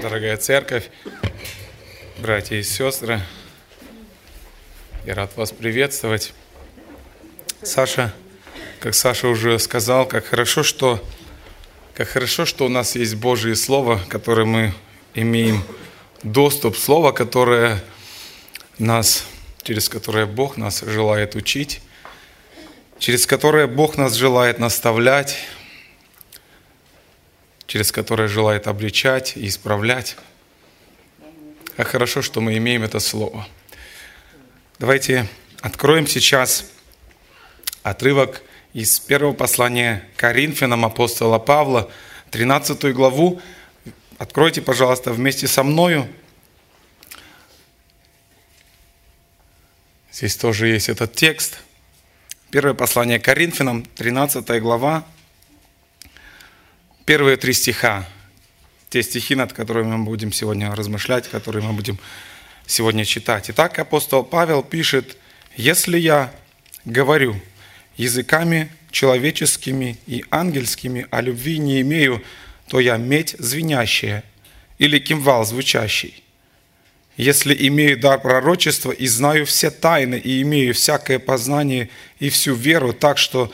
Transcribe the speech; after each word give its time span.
дорогая 0.00 0.38
церковь, 0.38 0.88
братья 2.18 2.56
и 2.56 2.62
сестры. 2.62 3.20
Я 5.04 5.14
рад 5.14 5.36
вас 5.36 5.52
приветствовать. 5.52 6.32
Саша, 7.62 8.14
как 8.80 8.94
Саша 8.94 9.28
уже 9.28 9.58
сказал, 9.58 10.06
как 10.06 10.24
хорошо, 10.24 10.62
что, 10.62 11.04
как 11.94 12.08
хорошо, 12.08 12.46
что 12.46 12.64
у 12.64 12.70
нас 12.70 12.96
есть 12.96 13.16
Божье 13.16 13.54
Слово, 13.54 14.00
которое 14.08 14.46
мы 14.46 14.72
имеем 15.14 15.62
доступ, 16.22 16.78
Слово, 16.78 17.12
которое 17.12 17.82
нас, 18.78 19.26
через 19.62 19.90
которое 19.90 20.24
Бог 20.24 20.56
нас 20.56 20.80
желает 20.80 21.34
учить, 21.34 21.82
через 22.98 23.26
которое 23.26 23.66
Бог 23.66 23.98
нас 23.98 24.14
желает 24.14 24.60
наставлять, 24.60 25.36
через 27.70 27.92
которое 27.92 28.26
желает 28.26 28.66
обличать 28.66 29.36
и 29.36 29.46
исправлять. 29.46 30.16
Как 31.76 31.86
хорошо, 31.86 32.20
что 32.20 32.40
мы 32.40 32.56
имеем 32.56 32.82
это 32.82 32.98
слово. 32.98 33.46
Давайте 34.80 35.28
откроем 35.60 36.08
сейчас 36.08 36.68
отрывок 37.84 38.42
из 38.72 38.98
первого 38.98 39.34
послания 39.34 40.04
Коринфянам 40.16 40.84
апостола 40.84 41.38
Павла, 41.38 41.88
13 42.32 42.92
главу. 42.92 43.40
Откройте, 44.18 44.62
пожалуйста, 44.62 45.12
вместе 45.12 45.46
со 45.46 45.62
мною. 45.62 46.08
Здесь 50.10 50.34
тоже 50.34 50.66
есть 50.66 50.88
этот 50.88 51.14
текст. 51.14 51.60
Первое 52.50 52.74
послание 52.74 53.20
Коринфянам, 53.20 53.84
13 53.84 54.60
глава, 54.60 55.04
первые 57.04 57.36
три 57.36 57.52
стиха, 57.52 58.06
те 58.88 59.02
стихи, 59.02 59.34
над 59.34 59.52
которыми 59.52 59.96
мы 59.96 60.04
будем 60.04 60.32
сегодня 60.32 60.74
размышлять, 60.74 61.28
которые 61.28 61.64
мы 61.64 61.72
будем 61.72 61.98
сегодня 62.66 63.04
читать. 63.04 63.50
Итак, 63.50 63.78
апостол 63.78 64.24
Павел 64.24 64.62
пишет, 64.62 65.16
«Если 65.56 65.98
я 65.98 66.32
говорю 66.84 67.40
языками 67.96 68.70
человеческими 68.90 69.98
и 70.06 70.24
ангельскими, 70.30 71.06
а 71.10 71.20
любви 71.20 71.58
не 71.58 71.80
имею, 71.82 72.22
то 72.68 72.80
я 72.80 72.96
медь 72.96 73.36
звенящая 73.38 74.24
или 74.78 74.98
кимвал 74.98 75.44
звучащий. 75.44 76.22
Если 77.16 77.54
имею 77.68 77.98
дар 77.98 78.20
пророчества 78.20 78.92
и 78.92 79.06
знаю 79.06 79.44
все 79.44 79.70
тайны, 79.70 80.14
и 80.14 80.40
имею 80.42 80.72
всякое 80.72 81.18
познание 81.18 81.90
и 82.18 82.30
всю 82.30 82.54
веру, 82.54 82.92
так 82.92 83.18
что 83.18 83.52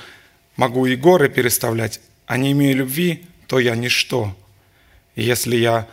могу 0.57 0.87
и 0.87 0.95
горы 0.95 1.29
переставлять, 1.29 2.01
а 2.27 2.37
не 2.37 2.53
имею 2.53 2.77
любви, 2.77 3.25
то 3.47 3.59
я 3.59 3.77
ничто. 3.77 4.37
И 5.15 5.23
если 5.23 5.57
я 5.57 5.89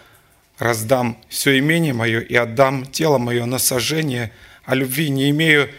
раздам 0.58 1.18
все 1.30 1.58
имение 1.60 1.94
мое 1.94 2.20
и 2.20 2.36
отдам 2.36 2.86
тело 2.86 3.18
мое 3.18 3.46
на 3.46 3.60
сожжение, 3.60 4.32
а 4.66 4.76
любви 4.76 5.10
не 5.10 5.30
имею, 5.30 5.70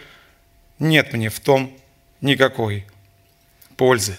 нет 0.79 1.13
мне 1.13 1.29
в 1.29 1.39
том 1.39 1.75
никакой 2.21 2.85
пользы. 3.77 4.17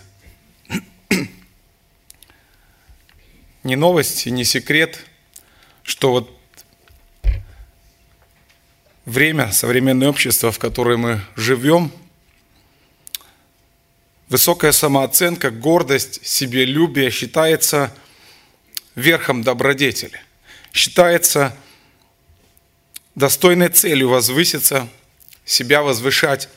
Не 3.62 3.74
новость 3.74 4.26
не 4.26 4.44
секрет, 4.44 5.04
что 5.82 6.12
вот 6.12 6.30
время, 9.04 9.50
современное 9.50 10.08
общество, 10.08 10.52
в 10.52 10.58
которое 10.58 10.96
мы 10.96 11.20
живем– 11.34 11.91
Высокая 14.28 14.72
самооценка, 14.72 15.50
гордость, 15.50 16.27
себелюбие 16.27 17.10
считается 17.10 17.94
верхом 18.96 19.42
добродетели. 19.42 20.20
Считается 20.72 21.56
достойной 23.14 23.69
целью 23.69 24.08
возвыситься, 24.08 24.88
себя 25.44 25.82
возвышать, 25.82 26.48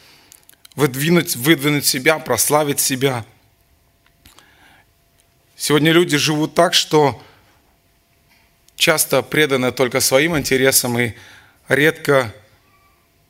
выдвинуть, 0.76 1.36
выдвинуть 1.36 1.86
себя, 1.86 2.18
прославить 2.18 2.80
себя. 2.80 3.24
Сегодня 5.56 5.92
люди 5.92 6.18
живут 6.18 6.56
так, 6.56 6.74
что 6.74 7.22
часто 8.76 9.22
преданы 9.22 9.72
только 9.72 10.00
своим 10.00 10.36
интересам 10.36 10.98
и 10.98 11.14
редко 11.68 12.34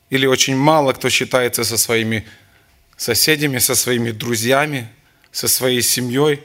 или 0.08 0.24
очень 0.26 0.56
мало 0.56 0.92
кто 0.92 1.10
считается 1.10 1.64
со 1.64 1.76
своими 1.76 2.26
соседями, 3.00 3.56
со 3.56 3.74
своими 3.74 4.10
друзьями, 4.10 4.86
со 5.32 5.48
своей 5.48 5.80
семьей. 5.80 6.42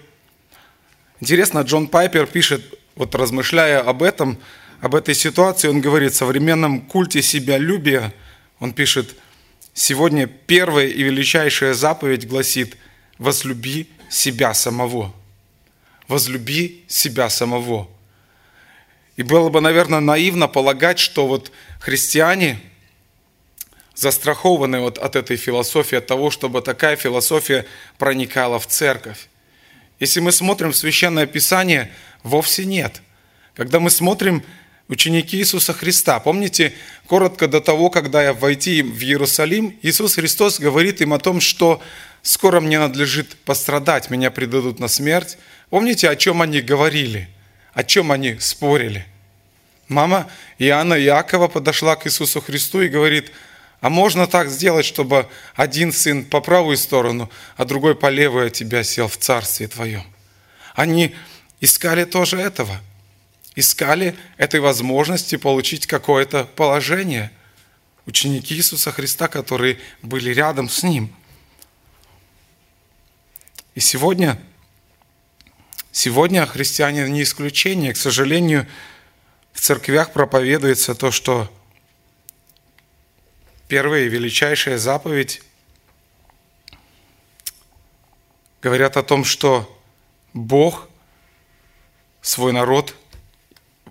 Интересно, 1.20 1.60
Джон 1.60 1.90
Пайпер 1.90 2.28
пишет, 2.28 2.80
вот 2.96 3.14
размышляя 3.14 3.82
об 3.82 4.02
этом, 4.02 4.38
об 4.80 4.96
этой 4.96 5.16
ситуации, 5.16 5.68
он 5.68 5.82
говорит, 5.82 6.14
в 6.14 6.16
современном 6.16 6.80
культе 6.80 7.22
себялюбия, 7.22 8.14
он 8.60 8.72
пишет, 8.72 9.18
сегодня 9.74 10.28
первая 10.28 10.88
и 10.88 11.04
величайшая 11.04 11.74
заповедь 11.74 12.26
гласит 12.26 12.78
«возлюби 13.18 13.90
себя 14.10 14.54
самого». 14.54 15.14
Возлюби 16.08 16.86
себя 16.88 17.30
самого. 17.30 17.90
И 19.18 19.24
было 19.24 19.50
бы, 19.50 19.60
наверное, 19.60 20.00
наивно 20.00 20.48
полагать, 20.48 21.00
что 21.00 21.28
вот 21.28 21.52
христиане– 21.82 22.62
застрахованы 23.96 24.82
вот 24.82 24.98
от 24.98 25.16
этой 25.16 25.38
философии, 25.38 25.98
от 25.98 26.06
того, 26.06 26.30
чтобы 26.30 26.62
такая 26.62 26.98
философия 26.98 27.66
проникала 27.98 28.60
в 28.60 28.68
церковь. 28.68 29.28
Если 30.00 30.20
мы 30.20 30.32
смотрим 30.34 30.74
в 30.74 30.76
Священное 30.76 31.26
Писание, 31.26 31.92
вовсе 32.22 32.66
нет. 32.66 33.02
Когда 33.56 33.80
мы 33.80 33.90
смотрим 33.90 34.44
ученики 34.90 35.38
Иисуса 35.38 35.74
Христа, 35.74 36.20
помните, 36.20 36.74
коротко 37.08 37.48
до 37.48 37.62
того, 37.62 37.90
когда 37.90 38.22
я 38.22 38.34
войти 38.34 38.82
в 38.84 39.02
Иерусалим, 39.02 39.80
Иисус 39.82 40.16
Христос 40.16 40.60
говорит 40.60 41.00
им 41.00 41.14
о 41.14 41.20
том, 41.20 41.40
что 41.40 41.82
скоро 42.22 42.60
мне 42.60 42.78
надлежит 42.78 43.38
пострадать, 43.46 44.10
меня 44.10 44.30
предадут 44.30 44.80
на 44.80 44.90
смерть. 44.90 45.38
Помните, 45.70 46.10
о 46.10 46.18
чем 46.18 46.42
они 46.42 46.60
говорили, 46.60 47.30
о 47.74 47.86
чем 47.86 48.12
они 48.12 48.38
спорили? 48.40 49.06
Мама 49.88 50.30
Иоанна 50.60 51.00
Иакова 51.00 51.48
подошла 51.48 51.96
к 51.96 52.06
Иисусу 52.08 52.42
Христу 52.42 52.82
и 52.82 52.90
говорит– 52.90 53.32
а 53.82 53.90
можно 53.90 54.28
так 54.28 54.50
сделать, 54.50 54.86
чтобы 54.86 55.28
один 55.56 55.92
сын 55.92 56.26
по 56.26 56.42
правую 56.42 56.78
сторону, 56.78 57.30
а 57.56 57.66
другой 57.66 57.96
по 57.96 58.10
левую 58.10 58.48
от 58.48 58.54
тебя 58.54 58.84
сел 58.84 59.08
в 59.08 59.18
царстве 59.18 59.68
твоем. 59.68 60.04
Они 60.74 61.16
искали 61.62 62.04
тоже 62.06 62.38
этого. 62.38 62.82
Искали 63.56 64.16
этой 64.38 64.60
возможности 64.60 65.38
получить 65.38 65.88
какое-то 65.88 66.44
положение. 66.44 67.32
Ученики 68.06 68.54
Иисуса 68.56 68.92
Христа, 68.92 69.28
которые 69.28 69.80
были 70.02 70.34
рядом 70.34 70.70
с 70.70 70.84
Ним. 70.84 71.14
И 73.74 73.80
сегодня, 73.80 74.40
сегодня 75.92 76.46
христиане 76.46 77.10
не 77.10 77.24
исключение. 77.24 77.94
К 77.94 77.98
сожалению, 77.98 78.68
в 79.54 79.62
церквях 79.62 80.12
проповедуется 80.12 80.96
то, 80.96 81.12
что 81.12 81.52
первая 83.68 84.04
и 84.04 84.10
величайшая 84.10 84.78
заповедь 84.78 85.42
говорят 88.62 88.98
о 88.98 89.04
том, 89.04 89.24
что 89.24 89.72
Бог 90.34 90.90
свой 92.22 92.52
народ 92.52 92.96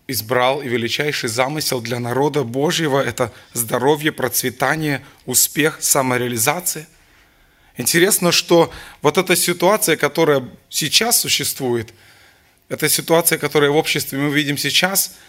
избрал, 0.06 0.60
и 0.60 0.68
величайший 0.68 1.28
замысел 1.28 1.80
для 1.80 1.98
народа 1.98 2.42
Божьего– 2.42 3.00
это 3.04 3.32
здоровье, 3.52 4.12
процветание, 4.12 5.04
успех, 5.24 5.78
самореализация. 5.80 6.86
Интересно, 7.76 8.30
что 8.30 8.72
вот 9.00 9.16
эта 9.16 9.34
ситуация, 9.34 9.96
которая 9.96 10.46
сейчас 10.68 11.20
существует, 11.20 11.94
эта 12.68 12.88
ситуация, 12.88 13.38
которую 13.38 13.72
в 13.72 13.76
обществе 13.76 14.18
мы 14.18 14.32
видим 14.32 14.58
сейчас– 14.58 15.14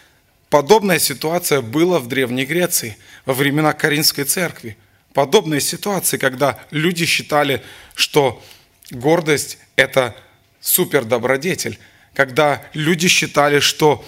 Подобная 0.50 0.98
ситуация 0.98 1.60
была 1.60 1.98
в 1.98 2.06
Древней 2.06 2.44
Греции, 2.44 2.96
во 3.24 3.34
времена 3.34 3.72
Каринской 3.72 4.24
церкви. 4.24 4.76
Подобные 5.12 5.60
ситуации, 5.60 6.18
когда 6.18 6.58
люди 6.70 7.04
считали, 7.04 7.62
что 7.94 8.42
гордость– 8.90 9.58
это 9.76 10.14
супердобродетель, 10.60 11.78
когда 12.14 12.62
люди 12.74 13.08
считали, 13.08 13.60
что 13.60 14.04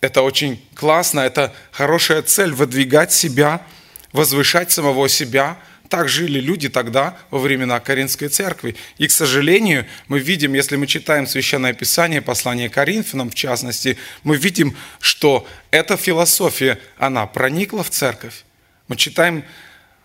это 0.00 0.22
очень 0.22 0.64
классно, 0.74 1.20
это 1.20 1.54
хорошая 1.72 2.22
цель– 2.22 2.52
выдвигать 2.54 3.12
себя, 3.12 3.66
возвышать 4.12 4.70
самого 4.70 5.08
себя, 5.08 5.58
так 5.88 6.08
жили 6.08 6.40
люди 6.40 6.68
тогда, 6.68 7.16
во 7.30 7.38
времена 7.38 7.80
Каринской 7.80 8.28
церкви. 8.28 8.76
И, 8.98 9.06
к 9.06 9.10
сожалению, 9.10 9.86
мы 10.06 10.18
видим, 10.18 10.54
если 10.54 10.76
мы 10.76 10.86
читаем 10.86 11.26
Священное 11.26 11.72
Писание, 11.72 12.20
послание 12.20 12.68
Коринфянам 12.68 13.30
в 13.30 13.34
частности, 13.34 13.96
мы 14.22 14.36
видим, 14.36 14.76
что 15.00 15.46
эта 15.70 15.96
философия, 15.96 16.78
она 16.98 17.26
проникла 17.26 17.82
в 17.82 17.90
церковь. 17.90 18.44
Мы 18.88 18.96
читаем 18.96 19.44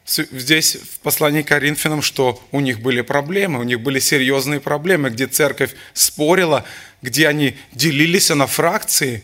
здесь 0.05 0.75
в 0.75 0.99
послании 0.99 1.41
Коринфянам, 1.41 2.01
что 2.01 2.41
у 2.51 2.59
них 2.59 2.81
были 2.81 3.01
проблемы, 3.01 3.59
у 3.59 3.63
них 3.63 3.79
были 3.81 3.99
серьезные 3.99 4.59
проблемы, 4.59 5.09
где 5.09 5.27
церковь 5.27 5.71
спорила, 5.93 6.65
где 7.01 7.27
они 7.27 7.57
делились 7.73 8.29
на 8.29 8.47
фракции. 8.47 9.23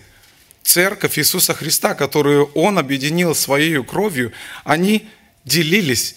церковь 0.64 1.18
Иисуса 1.18 1.54
Христа, 1.54 1.96
которую 1.96 2.46
Он 2.54 2.78
объединил 2.78 3.34
своей 3.34 3.84
кровью, 3.84 4.32
они 4.64 5.08
делились 5.46 6.16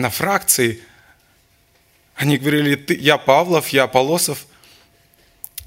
на 0.00 0.10
фракции. 0.10 0.80
Они 2.14 2.38
говорили, 2.38 2.74
ты, 2.74 2.94
я 2.94 3.18
Павлов, 3.18 3.68
я 3.68 3.86
Полосов 3.86 4.46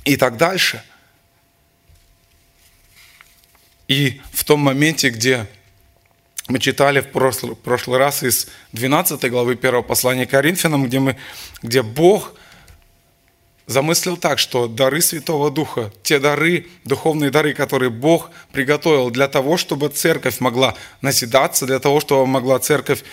и 0.05 0.17
так 0.17 0.37
дальше. 0.37 0.83
И 3.87 4.21
в 4.31 4.43
том 4.43 4.59
моменте, 4.59 5.09
где 5.09 5.47
мы 6.47 6.59
читали 6.59 6.99
в 6.99 7.11
прошлый, 7.11 7.55
прошлый 7.55 7.97
раз 7.97 8.23
из 8.23 8.47
12 8.73 9.29
главы 9.29 9.53
1 9.53 9.83
послания 9.83 10.25
Коринфянам, 10.25 10.85
где, 10.85 10.99
мы, 10.99 11.17
где 11.61 11.81
Бог 11.81 12.35
замыслил 13.65 14.17
так, 14.17 14.39
что 14.39 14.67
дары 14.67 15.01
Святого 15.01 15.49
Духа, 15.49 15.91
те 16.03 16.19
дары, 16.19 16.67
духовные 16.83 17.31
дары, 17.31 17.53
которые 17.53 17.89
Бог 17.89 18.29
приготовил 18.51 19.09
для 19.09 19.27
того, 19.27 19.57
чтобы 19.57 19.89
церковь 19.89 20.39
могла 20.39 20.75
назидаться, 21.01 21.65
для 21.65 21.79
того, 21.79 21.99
чтобы 21.99 22.25
могла 22.25 22.59
церковь 22.59 23.03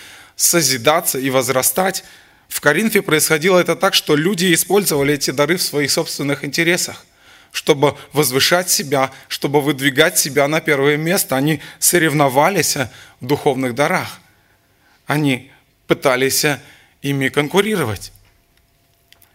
созидаться 0.41 1.19
и 1.19 1.29
возрастать, 1.29 2.03
в 2.49 2.61
Коринфе 2.61 3.03
происходило 3.03 3.59
это 3.59 3.77
так, 3.77 3.95
что 3.95 4.17
люди 4.17 4.53
использовали 4.55 5.15
эти 5.15 5.31
дары 5.31 5.57
в 5.57 5.63
своих 5.63 5.91
собственных 5.91 6.45
интересах 6.45 7.05
чтобы 7.53 7.97
возвышать 8.13 8.71
себя, 8.71 9.11
чтобы 9.27 9.61
выдвигать 9.61 10.17
себя 10.17 10.47
на 10.47 10.61
первое 10.61 10.97
место. 10.97 11.35
Они 11.35 11.61
соревновались 11.81 12.77
в 12.77 13.27
духовных 13.27 13.75
дарах. 13.75 14.21
Они 15.05 15.51
пытались 15.89 16.47
ими 17.03 17.29
конкурировать. 17.29 18.13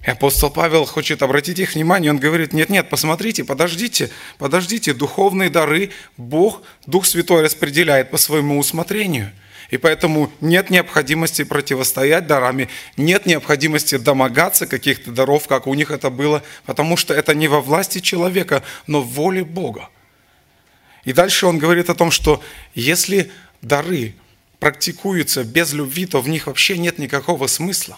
И 0.05 0.09
апостол 0.09 0.49
Павел 0.49 0.85
хочет 0.85 1.21
обратить 1.23 1.59
их 1.59 1.75
внимание, 1.75 2.09
он 2.09 2.17
говорит, 2.17 2.53
нет-нет, 2.53 2.87
посмотрите, 2.89 3.43
подождите, 3.43 4.09
подождите, 4.37 4.93
духовные 4.93 5.49
дары 5.49 5.91
Бог, 6.15 6.61
Дух 6.85 7.05
Святой 7.05 7.41
распределяет 7.41 8.11
по 8.11 8.17
своему 8.17 8.57
усмотрению– 8.57 9.33
и 9.69 9.77
поэтому 9.77 10.31
нет 10.41 10.69
необходимости 10.69 11.43
противостоять 11.43 12.27
дарами, 12.27 12.69
нет 12.97 13.25
необходимости 13.25 13.97
домогаться 13.97 14.67
каких-то 14.67 15.11
даров, 15.11 15.47
как 15.47 15.67
у 15.67 15.73
них 15.73 15.91
это 15.91 16.09
было, 16.09 16.43
потому 16.65 16.97
что 16.97 17.13
это 17.13 17.33
не 17.33 17.47
во 17.47 17.61
власти 17.61 17.99
человека, 17.99 18.63
но 18.87 19.01
в 19.01 19.07
воле 19.07 19.43
Бога. 19.43 19.89
И 21.03 21.13
дальше 21.13 21.45
он 21.45 21.57
говорит 21.57 21.89
о 21.89 21.95
том, 21.95 22.11
что 22.11 22.43
если 22.73 23.31
дары 23.61 24.15
практикуются 24.59 25.43
без 25.43 25.73
любви, 25.73 26.05
то 26.05 26.21
в 26.21 26.29
них 26.29 26.47
вообще 26.47 26.77
нет 26.77 26.97
никакого 26.97 27.47
смысла. 27.47 27.97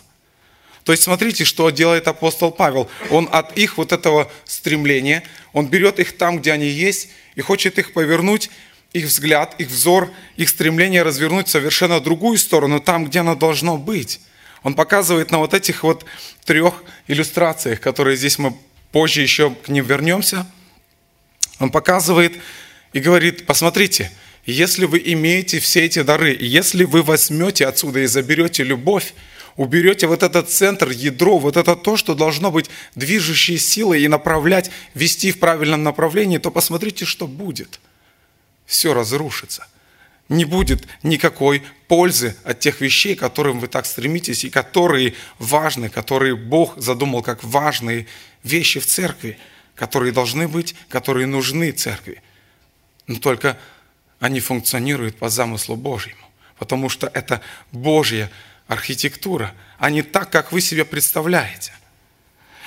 То 0.83 0.93
есть 0.93 1.03
смотрите, 1.03 1.43
что 1.43 1.69
делает 1.69 2.07
апостол 2.07 2.49
Павел. 2.49 2.89
Он 3.09 3.27
от 3.31 3.57
их 3.57 3.77
вот 3.77 3.91
этого 3.91 4.31
стремления, 4.45 5.23
он 5.51 5.67
берет 5.67 5.99
их 5.99 6.17
там, 6.17 6.39
где 6.39 6.53
они 6.53 6.67
есть, 6.67 7.09
и 7.35 7.41
хочет 7.41 7.77
их 7.77 7.91
повернуть 7.91 8.49
их 8.97 9.05
взгляд, 9.05 9.55
их 9.59 9.69
взор, 9.69 10.11
их 10.35 10.49
стремление 10.49 11.03
развернуть 11.03 11.47
в 11.47 11.51
совершенно 11.51 11.99
другую 11.99 12.37
сторону, 12.37 12.79
там, 12.79 13.05
где 13.05 13.19
оно 13.19 13.35
должно 13.35 13.77
быть. 13.77 14.19
Он 14.63 14.73
показывает 14.73 15.31
на 15.31 15.37
вот 15.37 15.53
этих 15.53 15.83
вот 15.83 16.05
трех 16.45 16.83
иллюстрациях, 17.07 17.79
которые 17.79 18.17
здесь 18.17 18.37
мы 18.37 18.55
позже 18.91 19.21
еще 19.21 19.51
к 19.51 19.69
ним 19.69 19.85
вернемся. 19.85 20.47
Он 21.59 21.69
показывает 21.69 22.33
и 22.93 22.99
говорит, 22.99 23.45
посмотрите, 23.45 24.11
если 24.45 24.85
вы 24.85 25.01
имеете 25.05 25.59
все 25.59 25.85
эти 25.85 26.01
дары, 26.01 26.35
если 26.39 26.83
вы 26.83 27.03
возьмете 27.03 27.67
отсюда 27.67 27.99
и 27.99 28.05
заберете 28.07 28.63
любовь, 28.63 29.13
уберете 29.55 30.07
вот 30.07 30.23
этот 30.23 30.49
центр, 30.49 30.89
ядро, 30.89 31.37
вот 31.37 31.57
это 31.57 31.75
то, 31.75 31.97
что 31.97 32.15
должно 32.15 32.51
быть 32.51 32.69
движущей 32.95 33.57
силой 33.57 34.01
и 34.01 34.07
направлять, 34.07 34.71
вести 34.93 35.31
в 35.31 35.39
правильном 35.39 35.83
направлении, 35.83 36.37
то 36.37 36.51
посмотрите, 36.51 37.05
что 37.05 37.27
будет– 37.27 37.79
все 38.67 38.93
разрушится. 38.93 39.65
Не 40.29 40.45
будет 40.45 40.85
никакой 41.01 41.63
пользы 41.87 42.35
от 42.43 42.59
тех 42.59 42.81
вещей, 42.81 43.15
к 43.15 43.21
которым 43.21 43.59
вы 43.59 43.67
так 43.67 43.85
стремитесь 43.85 44.43
и 44.43 44.49
которые 44.49 45.15
важны, 45.39 45.89
которые 45.89 46.35
Бог 46.35 46.77
задумал 46.77 47.23
как 47.23 47.43
важные 47.43 48.05
вещи 48.43 48.79
в 48.79 48.85
церкви, 48.85 49.39
которые 49.73 50.11
должны 50.11 50.47
быть, 50.47 50.75
которые 50.89 51.25
нужны 51.27 51.71
церкви. 51.71 52.21
Но 53.07 53.15
только 53.15 53.57
они 54.19 54.41
функционируют 54.41 55.17
по 55.17 55.29
замыслу 55.29 55.77
Божьему, 55.77 56.27
потому 56.59 56.89
что 56.89 57.07
это 57.07 57.41
Божья 57.71 58.29
архитектура, 58.67 59.53
а 59.79 59.89
не 59.89 60.01
так, 60.01 60.29
как 60.29 60.51
вы 60.51 60.59
себе 60.59 60.83
представляете. 60.83 61.71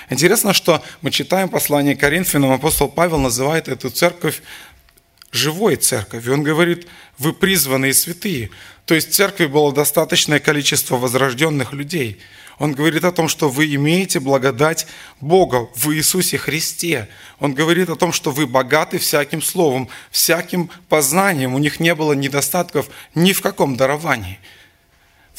Интересно, 0.08 0.52
что 0.52 0.82
мы 1.02 1.12
читаем 1.12 1.48
послание 1.48 1.94
Коринфянам, 1.94 2.52
апостол 2.52 2.88
Павел 2.88 3.18
называет 3.18 3.68
эту 3.68 3.90
церковь 3.90 4.42
живой 5.32 5.76
церковью. 5.76 6.34
Он 6.34 6.42
говорит, 6.42 6.86
вы 7.18 7.32
призванные 7.32 7.94
святые. 7.94 8.50
То 8.84 8.94
есть 8.94 9.10
в 9.10 9.14
церкви 9.14 9.46
было 9.46 9.72
достаточное 9.72 10.40
количество 10.40 10.96
возрожденных 10.96 11.72
людей. 11.72 12.18
Он 12.58 12.72
говорит 12.72 13.04
о 13.04 13.12
том, 13.12 13.28
что 13.28 13.48
вы 13.48 13.74
имеете 13.74 14.20
благодать 14.20 14.86
Бога 15.20 15.68
в 15.74 15.92
Иисусе 15.92 16.36
Христе. 16.36 17.08
Он 17.38 17.54
говорит 17.54 17.88
о 17.88 17.96
том, 17.96 18.12
что 18.12 18.32
вы 18.32 18.46
богаты 18.46 18.98
всяким 18.98 19.40
словом, 19.40 19.88
всяким 20.10 20.70
познанием. 20.88 21.54
У 21.54 21.58
них 21.58 21.80
не 21.80 21.94
было 21.94 22.12
недостатков 22.12 22.88
ни 23.14 23.32
в 23.32 23.40
каком 23.40 23.76
даровании– 23.76 24.38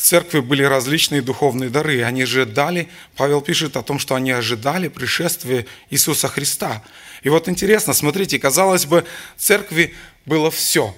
церкви 0.01 0.39
были 0.39 0.63
различные 0.63 1.21
духовные 1.21 1.69
дары. 1.69 2.03
Они 2.03 2.23
ожидали, 2.23 2.89
Павел 3.15 3.41
пишет 3.41 3.77
о 3.77 3.83
том, 3.83 3.99
что 3.99 4.15
они 4.15 4.31
ожидали 4.31 4.87
пришествия 4.87 5.65
Иисуса 5.89 6.27
Христа. 6.27 6.83
И 7.23 7.29
вот 7.29 7.47
интересно, 7.47 7.93
смотрите, 7.93 8.39
казалось 8.39 8.85
бы, 8.85 9.05
церкви 9.37 9.93
было 10.25 10.49
все, 10.49 10.95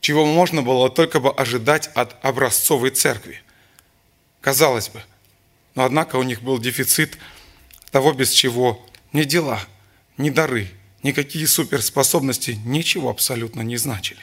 чего 0.00 0.26
можно 0.26 0.62
было 0.62 0.90
только 0.90 1.18
бы 1.18 1.30
ожидать 1.30 1.90
от 1.94 2.22
образцовой 2.24 2.90
церкви. 2.90 3.40
Казалось 4.40 4.88
бы. 4.88 5.02
Но 5.74 5.84
однако 5.84 6.16
у 6.16 6.22
них 6.22 6.42
был 6.42 6.58
дефицит 6.58 7.16
того, 7.90 8.12
без 8.12 8.30
чего 8.30 8.84
ни 9.12 9.24
дела, 9.24 9.60
ни 10.18 10.30
дары, 10.30 10.68
никакие 11.02 11.46
суперспособности 11.46 12.58
ничего 12.64 13.08
абсолютно 13.08 13.62
не 13.62 13.76
значили. 13.76 14.20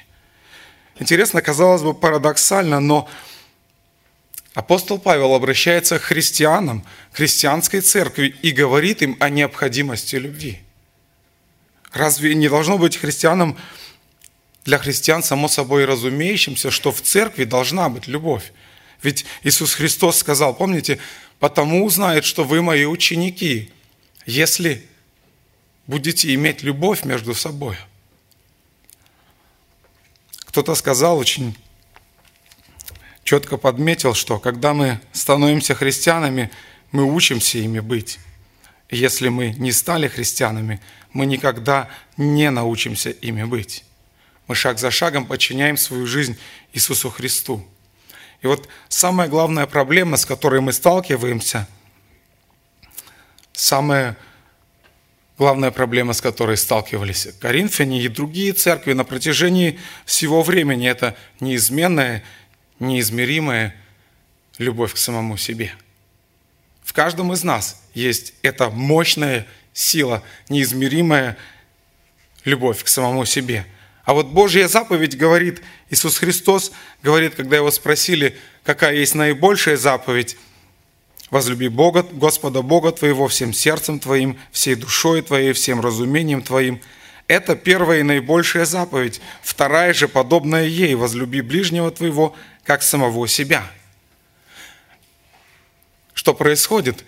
Интересно, 1.00 1.42
казалось 1.42 1.81
бы, 1.81 1.94
парадоксально, 1.94 2.80
но 2.80 3.10
Апостол 4.54 4.98
Павел 4.98 5.34
обращается 5.34 6.00
к 6.00 6.04
христианам, 6.04 6.84
к 7.12 7.18
христианской 7.18 7.81
церкви 7.81 8.36
и 8.42 8.51
говорит 8.51 9.01
им 9.01 9.16
о 9.19 9.30
необходимости 9.30 10.16
любви. 10.16 10.60
Разве 11.92 12.34
не 12.36 12.50
должно 12.50 12.78
быть 12.78 12.98
христианам, 12.98 13.57
для 14.66 14.78
христиан 14.78 15.24
само 15.24 15.48
собой 15.48 15.85
разумеющимся, 15.85 16.71
что 16.71 16.92
в 16.92 17.02
церкви 17.02 17.44
должна 17.44 17.90
быть 17.90 18.07
любовь? 18.07 18.52
Ведь 19.02 19.26
Иисус 19.44 19.73
Христос 19.73 20.18
сказал, 20.18 20.54
помните, 20.56 21.00
«Потому 21.40 21.85
узнают, 21.85 22.26
что 22.26 22.44
вы 22.44 22.62
мои 22.62 22.83
ученики, 22.83 23.71
если 24.26 24.85
будете 25.88 26.33
иметь 26.33 26.64
любовь 26.64 27.06
между 27.06 27.33
собой». 27.33 27.78
Кто-то 30.45 30.76
сказал 30.76 31.18
очень 31.18 31.56
четко 33.30 33.57
подметил, 33.57 34.16
что 34.16 34.40
когда 34.40 34.74
мы 34.74 35.00
становимся 35.12 35.76
христианами, 35.76 36.50
мы 36.92 37.04
учимся 37.04 37.59
ими 37.59 37.80
быть. 37.80 38.18
Если 38.90 39.30
мы 39.30 39.52
не 39.52 39.71
стали 39.71 40.07
христианами, 40.07 40.81
мы 41.14 41.28
никогда 41.28 41.90
не 42.18 42.50
научимся 42.50 43.12
ими 43.12 43.44
быть. 43.44 43.86
Мы 44.48 44.56
шаг 44.56 44.80
за 44.80 44.90
шагом 44.90 45.28
подчиняем 45.28 45.78
свою 45.78 46.07
жизнь 46.07 46.40
Иисусу 46.74 47.12
Христу. 47.12 47.64
И 48.42 48.48
вот 48.48 48.68
самая 48.88 49.28
главная 49.28 49.68
проблема, 49.68 50.18
с 50.18 50.26
которой 50.26 50.59
мы 50.59 50.74
сталкиваемся, 50.74 51.68
самая 53.54 54.18
главная 55.38 55.69
проблема, 55.69 56.14
с 56.14 56.21
которой 56.21 56.57
сталкивались 56.57 57.28
Коринфяне 57.40 58.02
и 58.02 58.07
другие 58.07 58.54
церкви 58.54 58.94
на 58.94 59.04
протяжении 59.04 59.80
всего 60.07 60.42
времени, 60.42 60.90
это 60.90 61.16
неизменная 61.40 62.24
неизмеримая 62.80 63.76
любовь 64.57 64.94
к 64.94 64.98
самому 64.98 65.38
себе. 65.38 65.74
В 66.83 66.94
каждом 66.94 67.33
из 67.33 67.44
нас 67.44 67.81
есть 67.94 68.33
эта 68.42 68.69
мощная 68.69 69.45
сила, 69.74 70.24
неизмеримая 70.50 71.38
любовь 72.45 72.83
к 72.83 72.88
самому 72.88 73.26
себе. 73.26 73.66
А 74.06 74.14
вот 74.14 74.28
Божья 74.28 74.68
заповедь 74.68 75.18
говорит, 75.18 75.62
Иисус 75.90 76.18
Христос 76.18 76.71
говорит, 77.04 77.36
когда 77.36 77.57
его 77.57 77.69
спросили, 77.69 78.38
какая 78.64 78.95
есть 78.95 79.14
наибольшая 79.14 79.78
заповедь, 79.78 80.36
возлюби 81.30 81.68
Бога, 81.68 82.04
Господа 82.12 82.64
Бога 82.64 82.92
твоего 82.92 83.28
всем 83.28 83.54
сердцем 83.54 84.00
твоим, 84.00 84.40
всей 84.52 84.76
душой 84.76 85.21
твоей, 85.21 85.54
всем 85.54 85.80
разумением 85.81 86.42
твоим– 86.42 86.81
это 87.30 87.56
первая 87.56 88.00
и 88.00 88.04
наибольшая 88.04 88.66
заповедь. 88.66 89.21
Вторая 89.44 89.94
же, 89.94 90.07
подобная 90.07 90.66
ей, 90.66 90.95
возлюби 90.95 91.42
ближнего 91.42 91.92
твоего, 91.92 92.36
как 92.69 92.83
самого 92.83 93.28
себя. 93.28 93.64
Что 96.14 96.35
происходит? 96.35 97.04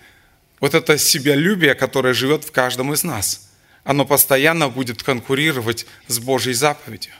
Вот 0.58 0.74
это 0.74 0.98
себялюбие, 0.98 1.76
которое 1.76 2.14
живет 2.14 2.42
в 2.42 2.50
каждом 2.50 2.92
из 2.92 3.04
нас. 3.04 3.48
оно 3.84 4.04
постоянно 4.04 4.68
будет 4.68 5.04
конкурировать 5.04 5.86
с 6.08 6.18
Божьей 6.18 6.54
заповедью. 6.54 7.12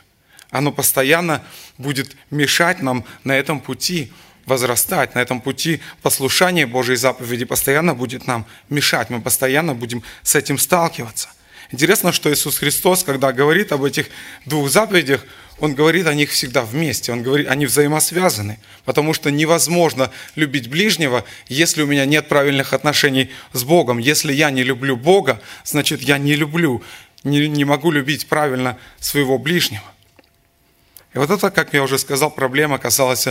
Оно 0.49 0.73
постоянно 0.73 1.41
будет 1.77 2.17
мешать 2.31 2.81
нам 2.81 3.05
на 3.23 3.31
этом 3.31 3.61
пути 3.61 4.11
возрастать, 4.45 5.15
на 5.15 5.19
этом 5.19 5.39
пути 5.39 5.79
послушания 6.01 6.67
Божьей 6.67 6.97
заповеди 6.97 7.45
постоянно 7.45 7.95
будет 7.95 8.27
нам 8.27 8.45
мешать. 8.67 9.09
Мы 9.09 9.21
постоянно 9.21 9.73
будем 9.73 10.03
с 10.21 10.35
этим 10.35 10.57
сталкиваться. 10.57 11.29
Интересно, 11.71 12.11
что 12.11 12.29
Иисус 12.29 12.57
Христос, 12.57 13.05
когда 13.05 13.31
говорит 13.31 13.71
об 13.71 13.85
этих 13.85 14.07
двух 14.45 14.69
заповедях, 14.69 15.25
Он 15.63 15.75
говорит 15.75 16.07
о 16.07 16.13
них 16.13 16.29
всегда 16.31 16.65
вместе, 16.65 17.13
Он 17.13 17.23
говорит, 17.23 17.47
они 17.47 17.65
взаимосвязаны, 17.65 18.59
потому 18.83 19.13
что 19.13 19.31
невозможно 19.31 20.11
любить 20.35 20.67
ближнего, 20.67 21.23
если 21.47 21.83
у 21.83 21.85
меня 21.85 22.05
нет 22.05 22.27
правильных 22.27 22.73
отношений 22.73 23.31
с 23.53 23.63
Богом. 23.63 23.97
Если 23.97 24.33
я 24.33 24.51
не 24.51 24.61
люблю 24.61 24.97
Бога, 24.97 25.41
значит, 25.63 26.01
я 26.01 26.17
не 26.17 26.35
люблю, 26.35 26.83
не, 27.23 27.47
не 27.47 27.63
могу 27.63 27.91
любить 27.91 28.27
правильно 28.27 28.77
своего 28.99 29.37
ближнего. 29.37 29.85
И 31.13 31.17
вот 31.17 31.29
это, 31.29 31.49
как 31.49 31.73
я 31.73 31.81
уже 31.83 31.97
сказал, 31.97 32.29
проблема 32.29 32.77
касалась 32.77 33.29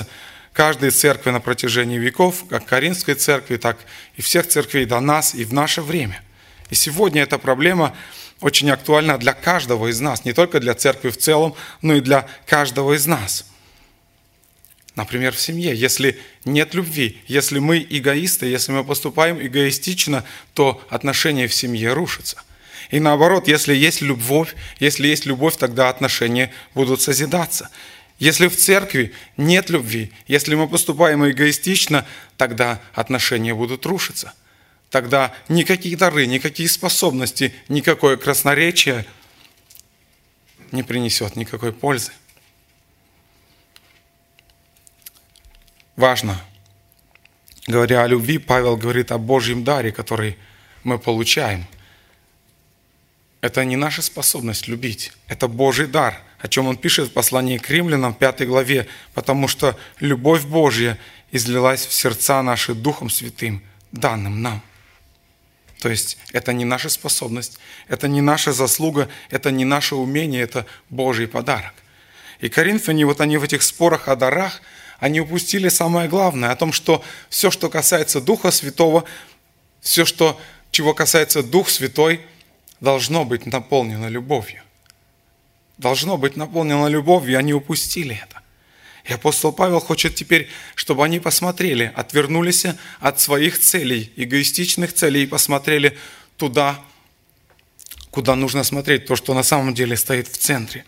каждой 0.55 0.89
церкви 0.89 1.29
на 1.33 1.41
протяжении 1.41 1.99
веков, 1.99 2.47
как 2.49 2.65
Каринской 2.65 3.15
церкви, 3.15 3.59
так 3.59 3.77
и 4.17 4.23
всех 4.23 4.49
церквей 4.49 4.87
до 4.87 5.01
нас 5.01 5.35
и 5.35 5.45
в 5.45 5.53
наше 5.53 5.83
время. 5.83 6.23
И 6.71 6.75
сегодня 6.75 7.25
эта 7.25 7.37
проблема 7.37 7.95
очень 8.43 8.71
актуальна 8.71 9.17
для 9.19 9.33
каждого 9.33 9.89
из 9.89 10.01
нас, 10.01 10.25
не 10.25 10.33
только 10.33 10.61
для 10.61 10.75
церкви 10.75 11.11
в 11.11 11.17
целом, 11.17 11.55
но 11.81 11.95
и 11.95 12.01
для 12.01 12.29
каждого 12.47 12.95
из 12.95 13.07
нас. 13.07 13.47
Например, 14.95 15.35
в 15.35 15.41
семье. 15.41 15.75
Если 15.75 16.21
нет 16.45 16.75
любви, 16.75 17.23
если 17.27 17.59
мы 17.59 17.87
эгоисты, 17.89 18.47
если 18.47 18.73
мы 18.73 18.85
поступаем 18.85 19.41
эгоистично, 19.41 20.25
то 20.53 20.83
отношения 20.91 21.47
в 21.47 21.55
семье 21.55 21.95
рушатся. 21.95 22.43
И 22.91 23.01
наоборот, 23.01 23.49
если 23.49 23.75
есть 23.75 24.03
любовь, 24.03 24.55
если 24.81 25.07
есть 25.07 25.25
любовь, 25.25 25.57
тогда 25.57 25.89
отношения 25.89 26.53
будут 26.75 27.01
созидаться. 27.01 27.71
Если 28.19 28.49
в 28.49 28.57
церкви 28.57 29.15
нет 29.39 29.71
любви, 29.71 30.13
если 30.27 30.55
мы 30.55 30.69
поступаем 30.69 31.27
эгоистично, 31.29 32.07
тогда 32.37 32.81
отношения 32.93 33.55
будут 33.55 33.87
рушиться. 33.87 34.35
Тогда 34.93 35.35
никакие 35.49 35.97
дары, 35.97 36.27
никакие 36.27 36.69
способности, 36.69 37.53
никакое 37.69 38.17
красноречие 38.17 39.05
не 40.71 40.85
принесет 40.85 41.35
никакой 41.35 41.73
пользы. 41.73 42.13
Важно. 45.97 46.41
Говоря 47.67 48.05
о 48.05 48.07
любви, 48.07 48.39
Павел 48.39 48.77
говорит 48.77 49.11
о 49.11 49.19
Божьем 49.19 49.65
даре, 49.65 49.91
который 49.91 50.39
мы 50.85 51.01
получаем– 51.01 51.67
это 53.43 53.65
не 53.65 53.75
наша 53.75 54.03
способность 54.03 54.69
любить, 54.69 55.13
это 55.27 55.49
Божий 55.49 55.89
дар, 55.89 56.23
о 56.39 56.47
чем 56.47 56.69
он 56.69 56.77
пишет 56.77 57.09
в 57.09 57.13
послании 57.13 57.59
к 57.59 57.69
римлянам, 57.71 58.15
5 58.15 58.47
главе, 58.47 58.87
потому 59.15 59.49
что 59.49 59.77
любовь 59.99 60.45
Божья 60.45 60.97
излилась 61.33 61.85
в 61.85 61.93
сердца 61.93 62.41
наши 62.43 62.73
Духом 62.73 63.11
Святым, 63.11 63.61
данным 63.91 64.43
нам. 64.43 64.63
То 65.83 65.91
есть 65.91 66.17
это 66.33 66.53
не 66.53 66.65
наша 66.65 66.89
способность, 66.89 67.59
это 67.89 68.09
не 68.09 68.21
наша 68.21 68.53
заслуга, 68.53 69.09
это 69.31 69.51
не 69.51 69.65
наше 69.65 69.97
умение, 69.97 70.43
это 70.43 70.65
Божий 70.89 71.27
подарок. 71.27 71.75
И 72.41 72.49
коринфяне, 72.49 73.05
вот 73.05 73.21
они 73.21 73.37
в 73.37 73.43
этих 73.43 73.63
спорах 73.63 74.09
о 74.09 74.17
дарах, 74.17 74.63
они 75.01 75.21
упустили 75.21 75.69
самое 75.69 76.09
главное, 76.09 76.53
о 76.53 76.57
том, 76.57 76.73
что 76.73 77.05
все, 77.29 77.51
что 77.51 77.69
касается 77.69 78.21
Духа 78.21 78.51
Святого, 78.53 79.05
все, 79.81 80.05
что, 80.05 80.41
чего 80.71 80.95
касается 80.95 81.43
Дух 81.43 81.69
Святой– 81.69 82.21
должно 82.83 83.25
быть 83.25 83.47
наполнено 83.47 84.09
любовью. 84.09 84.63
Должно 85.79 86.19
быть 86.19 86.37
наполнено 86.37 86.89
любовью, 86.89 87.39
они 87.39 87.55
упустили 87.55 88.21
это. 88.23 88.42
И 89.05 89.13
апостол 89.13 89.53
Павел 89.53 89.81
хочет 89.81 90.15
теперь, 90.15 90.49
чтобы 90.75 91.05
они 91.05 91.19
посмотрели, 91.19 91.93
отвернулись 91.95 92.67
от 93.01 93.21
своих 93.21 93.59
целей, 93.59 94.13
эгоистичных 94.17 94.93
целей, 94.93 95.25
и 95.25 95.27
посмотрели 95.27 95.99
туда, 96.37 96.81
куда 98.11 98.37
нужно 98.37 98.63
смотреть, 98.63 99.07
то, 99.07 99.17
что 99.17 99.35
на 99.35 99.43
самом 99.43 99.75
деле 99.75 99.97
стоит 99.97 100.29
в 100.29 100.37
центре. 100.37 100.85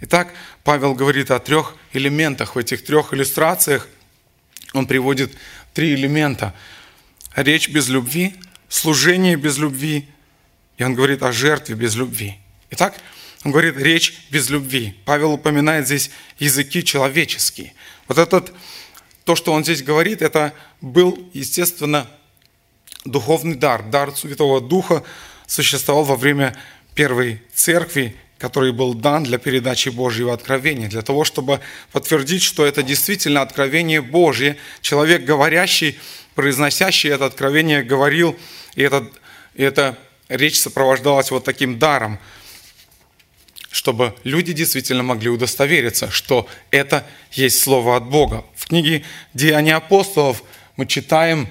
Итак, 0.00 0.32
Павел 0.62 0.94
говорит 0.94 1.30
о 1.30 1.38
трех 1.40 1.76
элементах. 1.92 2.54
В 2.54 2.58
этих 2.58 2.84
трех 2.84 3.12
иллюстрациях 3.12 3.88
он 4.72 4.86
приводит 4.86 5.32
три 5.74 5.94
элемента. 5.94 6.54
Речь 7.34 7.68
без 7.68 7.88
любви, 7.88 8.34
служение 8.68 9.36
без 9.36 9.58
любви 9.58 10.08
и 10.80 10.82
он 10.82 10.94
говорит 10.94 11.22
о 11.22 11.30
жертве 11.30 11.74
без 11.74 11.94
любви. 11.94 12.38
Итак, 12.70 12.94
он 13.44 13.52
говорит 13.52 13.76
речь 13.76 14.18
без 14.30 14.50
любви. 14.50 14.94
Павел 15.04 15.32
упоминает 15.32 15.86
здесь 15.86 16.10
языки 16.38 16.84
человеческие. 16.84 17.72
Вот 18.06 18.18
этот, 18.18 18.52
то, 19.24 19.34
что 19.34 19.52
он 19.52 19.64
здесь 19.64 19.82
говорит, 19.82 20.20
это 20.20 20.52
был, 20.80 21.28
естественно, 21.32 22.06
духовный 23.04 23.54
дар. 23.54 23.82
Дар 23.82 24.14
Святого 24.14 24.60
Духа 24.60 25.02
существовал 25.46 26.04
во 26.04 26.16
время 26.16 26.54
первой 26.94 27.42
церкви, 27.54 28.14
который 28.36 28.72
был 28.72 28.94
дан 28.94 29.24
для 29.24 29.38
передачи 29.38 29.88
Божьего 29.88 30.32
откровения, 30.34 30.88
для 30.88 31.02
того, 31.02 31.24
чтобы 31.24 31.60
подтвердить, 31.92 32.42
что 32.42 32.64
это 32.66 32.82
действительно 32.82 33.42
откровение 33.42 34.02
Божье. 34.02 34.56
Человек, 34.80 35.24
говорящий, 35.24 35.98
произносящий 36.34 37.10
это 37.10 37.26
откровение, 37.26 37.82
говорил, 37.82 38.36
и 38.74 38.82
это, 38.82 39.10
и 39.54 39.62
это 39.62 39.98
речь 40.28 40.58
сопровождалась 40.58 41.30
вот 41.30 41.44
таким 41.44 41.78
даром, 41.78 42.18
чтобы 43.70 44.14
люди 44.24 44.52
действительно 44.52 45.02
могли 45.02 45.30
удостовериться, 45.30 46.10
что 46.10 46.48
это 46.70 47.06
есть 47.32 47.60
Слово 47.60 47.96
от 47.96 48.04
Бога. 48.04 48.44
В 48.56 48.66
книге 48.66 49.04
«Деяния 49.32 49.76
апостолов» 49.76 50.42
мы 50.76 50.86
читаем 50.86 51.48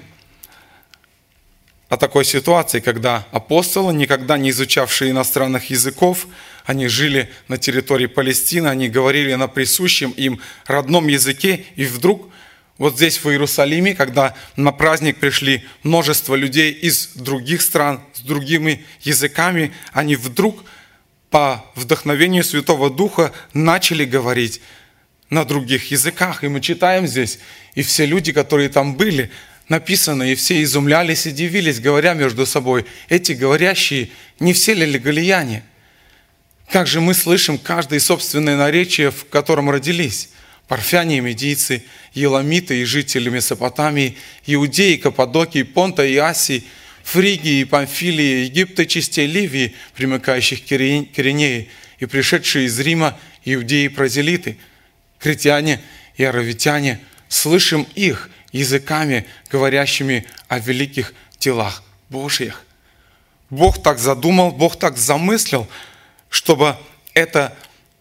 о 1.88 1.96
такой 1.96 2.24
ситуации, 2.24 2.80
когда 2.80 3.26
апостолы, 3.32 3.92
никогда 3.92 4.38
не 4.38 4.50
изучавшие 4.50 5.10
иностранных 5.10 5.70
языков, 5.70 6.28
они 6.64 6.86
жили 6.86 7.30
на 7.48 7.58
территории 7.58 8.06
Палестины, 8.06 8.68
они 8.68 8.88
говорили 8.88 9.34
на 9.34 9.48
присущем 9.48 10.10
им 10.12 10.40
родном 10.66 11.08
языке, 11.08 11.64
и 11.74 11.84
вдруг 11.84 12.30
вот 12.78 12.96
здесь, 12.96 13.18
в 13.22 13.28
Иерусалиме, 13.28 13.94
когда 13.94 14.34
на 14.56 14.72
праздник 14.72 15.18
пришли 15.18 15.64
множество 15.82 16.34
людей 16.34 16.72
из 16.72 17.08
других 17.08 17.60
стран, 17.60 18.00
с 18.14 18.20
другими 18.20 18.86
языками, 19.02 19.72
они 19.92 20.16
вдруг 20.16 20.64
по 21.30 21.64
вдохновению 21.74 22.44
Святого 22.44 22.90
Духа 22.90 23.32
начали 23.54 24.04
говорить 24.04 24.60
на 25.30 25.44
других 25.44 25.90
языках. 25.90 26.44
И 26.44 26.48
мы 26.48 26.60
читаем 26.60 27.06
здесь, 27.06 27.38
и 27.74 27.82
все 27.82 28.04
люди, 28.04 28.32
которые 28.32 28.68
там 28.68 28.96
были, 28.96 29.30
написано, 29.68 30.24
и 30.24 30.34
все 30.34 30.62
изумлялись 30.62 31.26
и 31.26 31.30
дивились, 31.30 31.80
говоря 31.80 32.14
между 32.14 32.44
собой, 32.44 32.84
эти 33.08 33.32
говорящие, 33.32 34.10
не 34.40 34.52
все 34.52 34.74
ли 34.74 34.98
галияне? 34.98 35.64
Как 36.68 36.86
же 36.86 37.00
мы 37.00 37.14
слышим 37.14 37.58
каждое 37.58 38.00
собственное 38.00 38.56
наречие, 38.56 39.10
в 39.10 39.28
котором 39.28 39.70
родились? 39.70 40.30
парфяне 40.70 41.20
медийцы, 41.20 41.82
еламиты 42.14 42.80
и 42.80 42.84
жители 42.84 43.28
Месопотамии, 43.28 44.16
иудеи, 44.46 44.94
Каппадокии, 44.94 45.64
Понта 45.64 46.06
и 46.06 46.16
Асии, 46.16 46.62
Фригии 47.10 47.64
Памфилии, 47.64 48.44
Египта, 48.44 48.86
частей 48.86 49.26
Ливии, 49.26 49.74
примыкающих 49.96 50.62
к 50.62 50.66
Киринеи, 50.66 51.68
и 51.98 52.06
пришедшие 52.06 52.66
из 52.66 52.78
Рима 52.78 53.18
иудеи 53.44 53.86
и 53.86 53.88
прозелиты, 53.88 54.58
критяне 55.18 55.80
и 56.14 56.22
аравитяне, 56.22 57.00
слышим 57.28 57.84
их 57.96 58.30
языками, 58.52 59.26
говорящими 59.50 60.24
о 60.46 60.60
великих 60.60 61.12
делах 61.40 61.82
Божьих. 62.10 62.64
Бог 63.50 63.82
так 63.82 63.98
задумал, 63.98 64.52
Бог 64.52 64.78
так 64.78 64.96
замыслил, 64.96 65.66
чтобы 66.28 66.76
это 67.12 67.56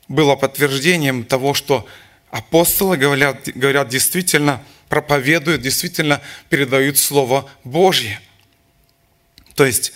было 0.08 0.36
подтверждением 0.36 1.24
того, 1.24 1.56
что 1.56 1.88
апостолы 2.30 2.96
говорят, 2.96 3.50
говорят 3.56 3.90
действительно, 3.90 4.62
проповедуют, 4.88 5.64
действительно 5.64 6.22
передают 6.50 7.00
Слово 7.00 7.50
Божье. 7.64 8.22
То 9.60 9.66
есть 9.66 9.92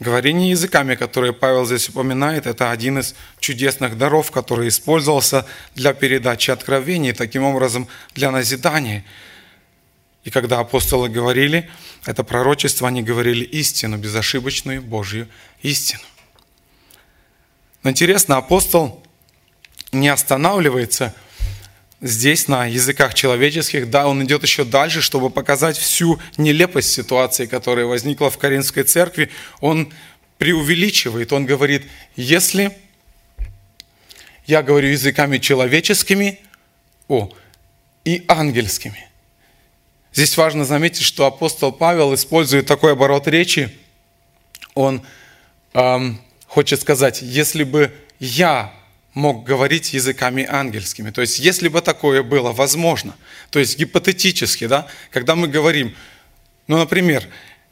говорение 0.00 0.50
языками, 0.50 0.96
которые 0.96 1.32
Павел 1.32 1.64
здесь 1.66 1.88
упоминает, 1.88 2.48
это 2.48 2.72
один 2.72 2.98
из 2.98 3.14
чудесных 3.38 3.96
даров, 3.96 4.32
который 4.32 4.66
использовался 4.66 5.46
для 5.76 5.94
передачи 5.94 6.50
откровений, 6.50 7.12
таким 7.12 7.44
образом 7.44 7.86
для 8.16 8.32
назидания. 8.32 9.04
И 10.24 10.30
когда 10.30 10.58
апостолы 10.58 11.08
говорили 11.08 11.70
это 12.06 12.24
пророчество, 12.24 12.88
они 12.88 13.04
говорили 13.04 13.44
истину, 13.44 13.98
безошибочную 13.98 14.82
Божью 14.82 15.28
истину. 15.62 16.02
Но 17.84 17.90
интересно, 17.90 18.36
апостол 18.36 19.00
не 19.92 20.08
останавливается– 20.08 21.14
здесь 22.00 22.48
на 22.48 22.66
языках 22.66 23.14
человеческих, 23.14 23.90
да, 23.90 24.06
он 24.06 24.24
идет 24.24 24.42
еще 24.42 24.64
дальше, 24.64 25.00
чтобы 25.00 25.30
показать 25.30 25.76
всю 25.76 26.20
нелепость 26.36 26.90
ситуации, 26.92 27.46
которая 27.46 27.86
возникла 27.86 28.30
в 28.30 28.38
Каринской 28.38 28.82
церкви. 28.82 29.30
Он 29.60 29.92
преувеличивает. 30.38 31.32
Он 31.32 31.46
говорит, 31.46 31.84
если 32.14 32.76
я 34.46 34.62
говорю 34.62 34.88
языками 34.88 35.38
человеческими, 35.38 36.40
о, 37.08 37.30
и 38.04 38.24
ангельскими. 38.28 39.08
Здесь 40.12 40.36
важно 40.36 40.64
заметить, 40.64 41.02
что 41.02 41.26
апостол 41.26 41.72
Павел 41.72 42.14
использует 42.14 42.66
такой 42.66 42.92
оборот 42.92 43.28
речи. 43.28 43.76
Он 44.74 45.02
эм, 45.74 46.20
хочет 46.46 46.80
сказать, 46.80 47.20
если 47.22 47.64
бы 47.64 47.92
я 48.18 48.72
мог 49.16 49.44
говорить 49.44 49.94
языками 49.94 50.46
ангельскими, 50.48 51.10
то 51.10 51.22
есть 51.22 51.38
если 51.38 51.68
бы 51.68 51.80
такое 51.80 52.22
было 52.22 52.52
возможно, 52.52 53.16
то 53.48 53.58
есть 53.58 53.78
гипотетически, 53.78 54.66
да, 54.66 54.86
когда 55.10 55.34
мы 55.34 55.48
говорим, 55.48 55.96
ну, 56.66 56.76
например, 56.76 57.26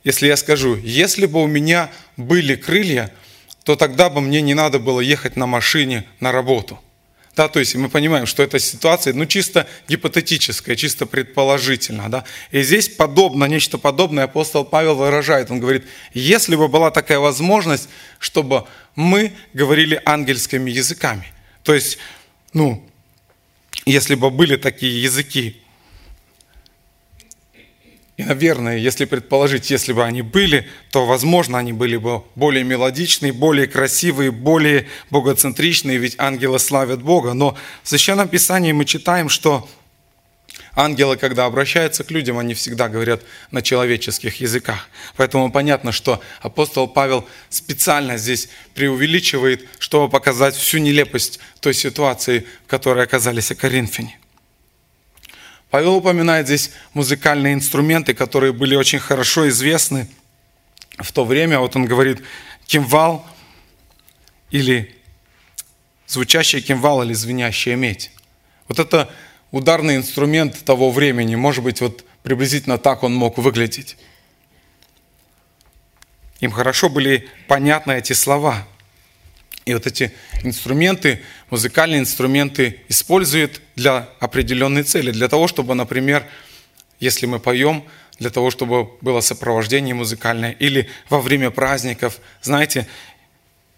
если 0.05 0.27
я 0.27 0.39
скажу, 0.39 0.75
если 0.75 1.27
бы 1.27 1.43
у 1.43 1.47
меня 1.47 1.91
были 2.17 2.57
крылья, 2.57 3.13
то 3.63 3.77
тогда 3.77 4.09
бы 4.09 4.23
мне 4.23 4.41
не 4.41 4.55
надо 4.55 4.79
было 4.79 5.01
ехать 5.01 5.37
на 5.37 5.47
машине 5.47 6.07
на 6.19 6.33
работу. 6.33 6.81
Да, 7.37 7.49
то 7.49 7.59
есть 7.59 7.75
мы 7.75 7.91
понимаем, 7.91 8.25
что 8.25 8.43
эта 8.43 8.59
ситуация, 8.59 9.13
ну, 9.13 9.27
чисто 9.27 9.67
гипотетическая, 9.87 10.77
чисто 10.77 11.05
предположительно, 11.05 12.09
да. 12.09 12.25
И 12.53 12.63
здесь 12.63 12.89
подобно, 12.89 13.45
нечто 13.45 13.77
подобное 13.77 14.25
апостол 14.25 14.65
Павел 14.65 14.95
выражает. 14.95 15.51
Он 15.51 15.59
говорит, 15.59 15.85
если 16.15 16.57
бы 16.57 16.69
была 16.69 16.91
такая 16.91 17.19
возможность, 17.19 17.89
чтобы 18.19 18.65
мы 18.95 19.33
говорили 19.53 20.01
ангельскими 20.07 20.71
языками. 20.71 21.34
То 21.65 21.75
есть, 21.75 21.99
ну, 22.53 22.87
если 23.87 24.15
бы 24.15 24.31
были 24.31 24.57
такие 24.57 25.03
языки, 25.03 25.61
и, 28.17 28.23
наверное, 28.23 28.77
если 28.77 29.07
предположить, 29.07 29.71
если 29.73 29.93
бы 29.93 30.05
они 30.05 30.23
были, 30.23 30.69
то, 30.93 31.05
возможно, 31.05 31.59
они 31.59 31.73
были 31.73 31.97
бы 31.97 32.23
более 32.37 32.63
мелодичные, 32.63 33.33
более 33.33 33.67
красивые, 33.67 34.31
более 34.31 34.87
богоцентричные, 35.11 35.99
ведь 35.99 36.15
ангелы 36.19 36.61
славят 36.61 37.03
Бога. 37.03 37.33
Но 37.33 37.57
в 37.83 37.89
Священном 37.89 38.29
Писании 38.29 38.71
мы 38.71 38.85
читаем, 38.85 39.29
что 39.29 39.69
ангелы, 40.75 41.17
когда 41.17 41.47
обращаются 41.47 42.05
к 42.05 42.11
людям, 42.11 42.39
они 42.39 42.55
всегда 42.55 42.89
говорят 42.89 43.23
на 43.51 43.63
человеческих 43.63 44.41
языках. 44.41 44.89
Поэтому 45.17 45.51
понятно, 45.51 45.93
что 45.93 46.21
апостол 46.41 46.89
Павел 46.89 47.27
специально 47.49 48.17
здесь 48.17 48.49
преувеличивает, 48.75 49.69
чтобы 49.79 50.11
показать 50.11 50.57
всю 50.57 50.79
нелепость 50.79 51.39
той 51.61 51.75
ситуации, 51.75 52.47
в 52.67 52.69
которой 52.69 53.05
оказались 53.05 53.53
коринфяне. 53.55 54.19
Павел 55.71 55.97
упоминает 55.97 56.47
здесь 56.47 56.71
музыкальные 56.93 57.55
инструменты, 57.55 58.15
которые 58.15 58.53
были 58.53 58.77
очень 58.77 59.01
хорошо 59.01 59.49
известны 59.49 60.09
в 60.99 61.11
то 61.13 61.25
время. 61.25 61.59
Вот 61.59 61.75
он 61.75 61.87
говорит 61.87 62.23
кимвал 62.67 63.27
или 64.51 64.95
звучащий 66.07 66.61
кимвал 66.61 67.03
или 67.03 67.13
звенящая 67.13 67.75
медь. 67.75 68.13
Вот 68.69 68.79
это 68.79 69.13
ударный 69.55 69.97
инструмент 69.97 70.65
того 70.65 70.91
времени. 70.91 71.35
Может 71.35 71.65
быть, 71.65 71.81
вот 71.81 72.05
приблизительно 72.23 72.79
так 72.79 73.03
он 73.03 73.15
мог 73.15 73.39
выглядеть. 73.39 73.97
Им 76.41 76.51
хорошо 76.51 76.89
были 76.89 77.29
понятны 77.49 77.93
эти 77.93 78.13
слова– 78.13 78.67
и 79.65 79.73
вот 79.73 79.87
эти 79.87 80.13
инструменты, 80.43 81.23
музыкальные 81.49 82.01
инструменты 82.01 82.81
используют 82.89 83.63
для 83.77 84.11
определенной 84.21 84.83
цели. 84.83 85.11
Для 85.11 85.29
того, 85.29 85.49
чтобы, 85.49 85.75
например, 85.75 86.27
если 87.01 87.25
мы 87.25 87.39
поем, 87.41 87.85
для 88.19 88.31
того, 88.31 88.51
чтобы 88.51 88.91
было 89.01 89.21
сопровождение 89.21 89.95
музыкальное, 89.95 90.53
или 90.53 90.89
во 91.09 91.21
время 91.21 91.51
праздников. 91.51 92.21
Знаете, 92.43 92.87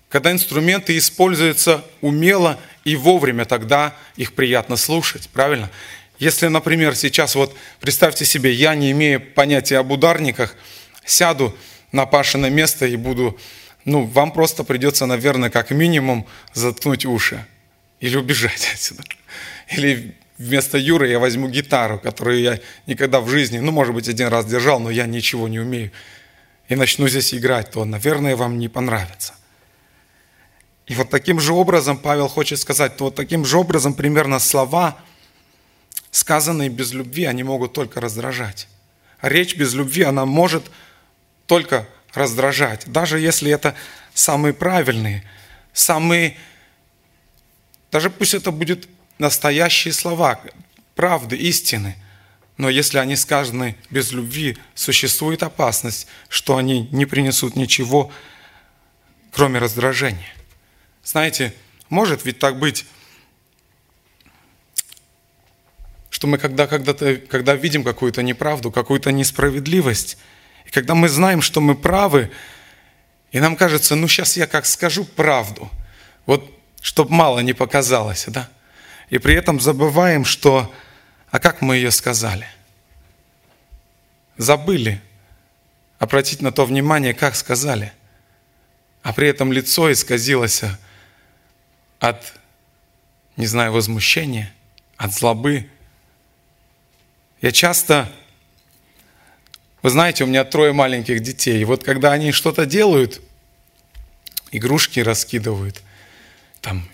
когда 0.09 0.33
инструменты 0.33 0.97
используются 0.97 1.85
умело 2.01 2.59
и 2.85 2.97
вовремя, 2.97 3.45
тогда 3.45 3.95
их 4.17 4.35
приятно 4.35 4.77
слушать, 4.77 5.29
правильно? 5.33 5.71
Если, 6.19 6.47
например, 6.47 6.95
сейчас 6.95 7.35
вот 7.35 7.55
представьте 7.81 8.25
себе, 8.25 8.53
я 8.53 8.75
не 8.75 8.91
имею 8.93 9.21
понятия 9.21 9.79
об 9.79 9.91
ударниках, 9.91 10.55
сяду 11.05 11.57
на 11.93 12.07
Пашино 12.07 12.49
место 12.49 12.87
и 12.87 12.97
буду 12.97 13.39
ну, 13.87 14.05
вам 14.05 14.33
просто 14.33 14.65
придется, 14.65 15.07
наверное, 15.07 15.49
как 15.49 15.71
минимум 15.71 16.27
заткнуть 16.53 17.07
уши 17.07 17.47
или 18.01 18.17
убежать 18.17 18.69
отсюда. 18.75 19.05
Или 19.71 20.15
вместо 20.37 20.77
Юры 20.77 21.09
я 21.09 21.19
возьму 21.19 21.49
гитару, 21.49 21.99
которую 21.99 22.41
я 22.41 22.59
никогда 22.87 23.21
в 23.21 23.31
жизни, 23.31 23.59
ну, 23.59 23.71
может 23.71 23.95
быть, 23.95 24.09
один 24.09 24.27
раз 24.27 24.45
держал, 24.45 24.81
но 24.81 24.91
я 24.91 25.07
ничего 25.07 25.47
не 25.49 25.61
умею, 25.61 25.93
и 26.69 26.75
начну 26.75 27.07
здесь 27.09 27.33
играть, 27.33 27.71
то, 27.71 27.85
наверное, 27.85 28.35
вам 28.35 28.59
не 28.59 28.69
понравится. 28.69 29.35
И 30.87 30.95
вот 30.95 31.11
таким 31.11 31.41
же 31.41 31.53
образом 31.53 31.99
Павел 31.99 32.29
хочет 32.29 32.61
сказать, 32.61 32.99
вот 33.01 33.15
таким 33.17 33.45
же 33.45 33.59
образом 33.59 33.93
примерно 33.93 34.39
слова, 34.39 34.97
сказанные 36.13 36.69
без 36.69 36.93
любви, 36.93 37.25
они 37.25 37.43
могут 37.43 37.73
только 37.73 38.01
раздражать. 38.01 38.69
Речь 39.21 39.57
без 39.57 39.75
любви, 39.75 40.05
она 40.05 40.25
может 40.27 40.71
только 41.47 41.89
раздражать, 42.15 42.85
даже 42.87 43.19
если 43.19 43.51
это 43.51 43.75
самые 44.15 44.55
правильные, 44.55 45.29
самые, 45.73 46.37
даже 47.91 48.09
пусть 48.09 48.35
это 48.35 48.51
будет 48.51 48.89
настоящие 49.19 49.93
слова, 49.93 50.41
правды, 50.95 51.37
истины, 51.37 51.97
но 52.57 52.71
если 52.71 52.99
они 52.99 53.17
сказаны 53.17 53.77
без 53.91 54.13
любви, 54.13 54.57
существует 54.75 55.43
опасность, 55.43 56.07
что 56.29 56.57
они 56.57 56.89
не 56.91 57.05
принесут 57.05 57.55
ничего, 57.55 58.11
кроме 59.31 59.59
раздражения. 59.59 60.36
Знаете, 61.07 61.55
может 61.89 62.25
ведь 62.25 62.41
так 62.41 62.59
быть, 62.59 62.85
что 66.11 66.27
мы 66.27 66.37
когда, 66.37 66.67
когда, 66.67 66.95
когда 66.95 67.55
видим 67.55 67.85
какую-то 67.85 68.25
неправду, 68.25 68.73
какую-то 68.73 69.13
несправедливость, 69.13 70.19
и 70.65 70.71
когда 70.71 70.97
мы 70.97 71.09
знаем, 71.09 71.43
что 71.43 71.61
мы 71.61 71.77
правы, 71.77 72.33
и 73.31 73.39
нам 73.39 73.55
кажется, 73.55 73.95
ну 73.95 74.09
сейчас 74.09 74.37
я 74.37 74.49
как 74.49 74.67
скажу 74.67 75.05
правду, 75.05 75.71
вот 76.27 76.51
чтобы 76.81 77.13
мало 77.13 77.39
не 77.39 77.53
показалось, 77.53 78.25
да? 78.27 78.49
И 79.09 79.19
при 79.19 79.37
этом 79.37 79.61
забываем, 79.61 80.25
что, 80.25 80.75
а 81.31 81.39
как 81.39 81.63
мы 81.63 81.77
ее 81.77 81.93
сказали? 81.93 82.49
Забыли 84.39 85.01
обратить 86.01 86.43
на 86.43 86.51
то 86.51 86.67
внимание, 86.67 87.15
как 87.15 87.37
сказали. 87.37 87.93
А 89.05 89.13
при 89.13 89.29
этом 89.29 89.53
лицо 89.53 89.93
исказилось 89.93 90.65
от, 91.99 92.35
не 93.37 93.47
знаю, 93.47 93.73
возмущения, 93.73 94.53
от 94.97 95.13
злобы. 95.13 95.69
Я 97.41 97.53
часто 97.53 98.13
вы 99.87 99.91
знаете, 99.91 100.25
у 100.25 100.27
меня 100.27 100.43
трое 100.43 100.73
маленьких 100.73 101.21
детей. 101.21 101.61
И 101.61 101.65
вот 101.65 101.85
когда 101.85 102.11
они 102.11 102.33
что-то 102.33 102.67
делают, 102.67 103.21
игрушки 104.51 104.99
раскидывают, 104.99 105.81
там, 106.61 106.89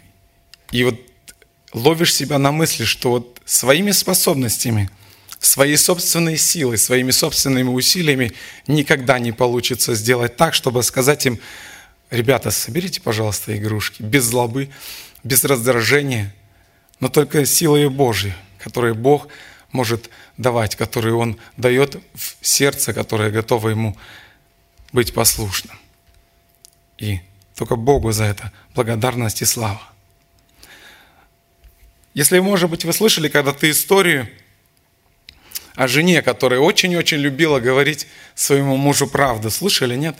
и 0.72 0.84
вот 0.84 1.00
ловишь 1.72 2.14
себя 2.14 2.38
на 2.38 2.52
мысли, 2.52 2.84
что 2.84 3.12
вот 3.12 3.40
своими 3.46 3.92
способностями, 3.92 4.90
своей 5.38 5.78
собственной 5.78 6.36
силой, 6.36 6.76
своими 6.76 7.12
собственными 7.12 7.70
усилиями 7.70 8.34
никогда 8.66 9.18
не 9.18 9.32
получится 9.32 9.94
сделать 9.94 10.36
так, 10.36 10.52
чтобы 10.52 10.82
сказать 10.82 11.24
им, 11.24 11.40
ребята, 12.12 12.50
соберите, 12.50 13.00
пожалуйста, 13.00 13.56
игрушки, 13.56 14.02
без 14.02 14.24
злобы, 14.24 14.68
без 15.24 15.42
раздражения, 15.44 16.32
но 17.00 17.08
только 17.08 17.44
силой 17.46 17.88
Божьей, 17.88 18.34
которой 18.58 18.94
Бог 18.94 19.28
может 19.72 20.10
давать, 20.36 20.76
который 20.76 21.12
Он 21.12 21.38
дает 21.56 21.96
в 22.14 22.36
сердце, 22.42 22.92
которое 22.92 23.30
готово 23.30 23.70
Ему 23.70 23.96
быть 24.92 25.14
послушным. 25.14 25.76
И 26.98 27.20
только 27.56 27.76
Богу 27.76 28.12
за 28.12 28.24
это 28.24 28.52
благодарность 28.74 29.42
и 29.42 29.46
слава. 29.46 29.82
Если, 32.14 32.38
может 32.40 32.68
быть, 32.68 32.84
вы 32.84 32.92
слышали 32.92 33.28
когда-то 33.28 33.70
историю 33.70 34.28
о 35.74 35.88
жене, 35.88 36.20
которая 36.20 36.60
очень-очень 36.60 37.16
любила 37.16 37.58
говорить 37.58 38.06
своему 38.34 38.76
мужу 38.76 39.06
правду. 39.06 39.50
Слышали, 39.50 39.96
нет? 39.96 40.16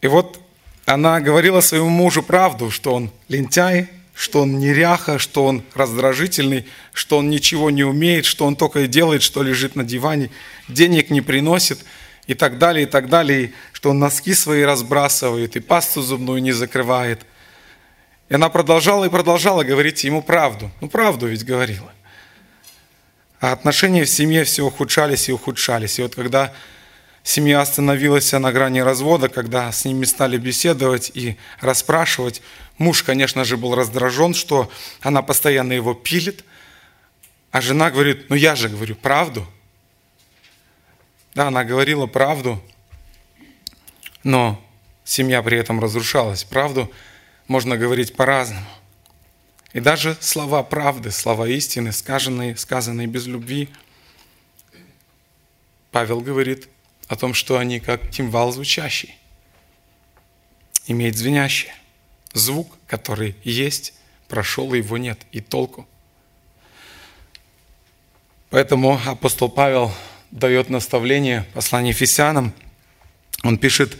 И 0.00 0.06
вот 0.06 0.40
она 0.86 1.20
говорила 1.20 1.60
своему 1.60 1.88
мужу 1.88 2.22
правду, 2.22 2.70
что 2.70 2.94
он 2.94 3.10
лентяй, 3.28 3.88
что 4.14 4.42
он 4.42 4.58
неряха, 4.58 5.18
что 5.18 5.44
он 5.44 5.62
раздражительный, 5.74 6.66
что 6.92 7.18
он 7.18 7.30
ничего 7.30 7.70
не 7.70 7.84
умеет, 7.84 8.26
что 8.26 8.44
он 8.44 8.56
только 8.56 8.80
и 8.80 8.86
делает, 8.86 9.22
что 9.22 9.42
лежит 9.42 9.76
на 9.76 9.84
диване, 9.84 10.30
денег 10.68 11.10
не 11.10 11.20
приносит 11.20 11.84
и 12.26 12.34
так 12.34 12.58
далее, 12.58 12.84
и 12.84 12.86
так 12.86 13.08
далее, 13.08 13.52
что 13.72 13.90
он 13.90 13.98
носки 13.98 14.34
свои 14.34 14.62
разбрасывает 14.62 15.56
и 15.56 15.60
пасту 15.60 16.02
зубную 16.02 16.42
не 16.42 16.52
закрывает. 16.52 17.20
И 18.28 18.34
она 18.34 18.48
продолжала 18.48 19.06
и 19.06 19.08
продолжала 19.08 19.64
говорить 19.64 20.04
ему 20.04 20.22
правду. 20.22 20.70
Ну, 20.80 20.88
правду 20.88 21.26
ведь 21.26 21.44
говорила. 21.44 21.92
А 23.40 23.52
отношения 23.52 24.04
в 24.04 24.10
семье 24.10 24.44
все 24.44 24.64
ухудшались 24.64 25.28
и 25.28 25.32
ухудшались. 25.32 25.98
И 25.98 26.02
вот 26.02 26.14
когда 26.14 26.52
семья 27.22 27.60
остановилась 27.60 28.32
на 28.32 28.52
грани 28.52 28.80
развода, 28.80 29.28
когда 29.28 29.70
с 29.70 29.84
ними 29.84 30.04
стали 30.04 30.36
беседовать 30.36 31.10
и 31.14 31.36
расспрашивать. 31.60 32.42
Муж, 32.78 33.02
конечно 33.02 33.44
же, 33.44 33.56
был 33.56 33.74
раздражен, 33.74 34.34
что 34.34 34.70
она 35.00 35.22
постоянно 35.22 35.72
его 35.72 35.94
пилит, 35.94 36.44
а 37.50 37.60
жена 37.60 37.90
говорит, 37.90 38.30
ну 38.30 38.36
я 38.36 38.56
же 38.56 38.68
говорю 38.68 38.94
правду. 38.94 39.46
Да, 41.34 41.48
она 41.48 41.64
говорила 41.64 42.06
правду, 42.06 42.62
но 44.24 44.60
семья 45.04 45.42
при 45.42 45.58
этом 45.58 45.80
разрушалась. 45.80 46.44
Правду 46.44 46.90
можно 47.46 47.76
говорить 47.76 48.16
по-разному. 48.16 48.66
И 49.72 49.80
даже 49.80 50.16
слова 50.20 50.62
правды, 50.64 51.12
слова 51.12 51.46
истины, 51.46 51.92
сказанные, 51.92 52.56
сказанные 52.56 53.06
без 53.06 53.26
любви, 53.26 53.68
Павел 55.92 56.20
говорит 56.20 56.68
о 57.10 57.16
том, 57.16 57.34
что 57.34 57.58
они 57.58 57.80
как 57.80 58.08
кимвал 58.08 58.52
звучащий, 58.52 59.16
имеет 60.86 61.16
звенящий 61.16 61.72
звук, 62.32 62.72
который 62.86 63.34
есть, 63.42 63.94
прошел, 64.28 64.72
и 64.74 64.76
его 64.76 64.96
нет, 64.96 65.18
и 65.32 65.40
толку. 65.40 65.88
Поэтому 68.48 69.00
апостол 69.06 69.48
Павел 69.48 69.92
дает 70.30 70.70
наставление 70.70 71.48
послание 71.52 71.90
Ефесянам. 71.90 72.54
Он 73.42 73.58
пишет, 73.58 73.98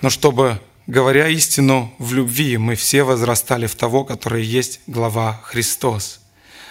но 0.00 0.08
чтобы, 0.08 0.58
говоря 0.86 1.28
истину 1.28 1.94
в 1.98 2.14
любви, 2.14 2.56
мы 2.56 2.76
все 2.76 3.02
возрастали 3.02 3.66
в 3.66 3.74
того, 3.74 4.04
который 4.06 4.42
есть 4.42 4.80
глава 4.86 5.38
Христос. 5.44 6.20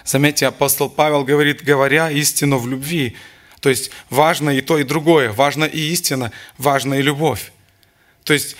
Заметьте, 0.06 0.48
апостол 0.48 0.90
Павел 0.90 1.24
говорит, 1.24 1.64
говоря 1.64 2.10
истину 2.10 2.58
в 2.58 2.68
любви, 2.68 3.16
то 3.62 3.70
есть 3.70 3.92
важно 4.10 4.50
и 4.50 4.62
то, 4.62 4.80
и 4.80 4.84
другое. 4.84 5.32
Важно 5.32 5.66
и 5.66 5.80
истина, 5.80 6.32
важна 6.58 6.98
и 6.98 7.02
любовь. 7.02 7.54
То 8.24 8.34
есть 8.34 8.58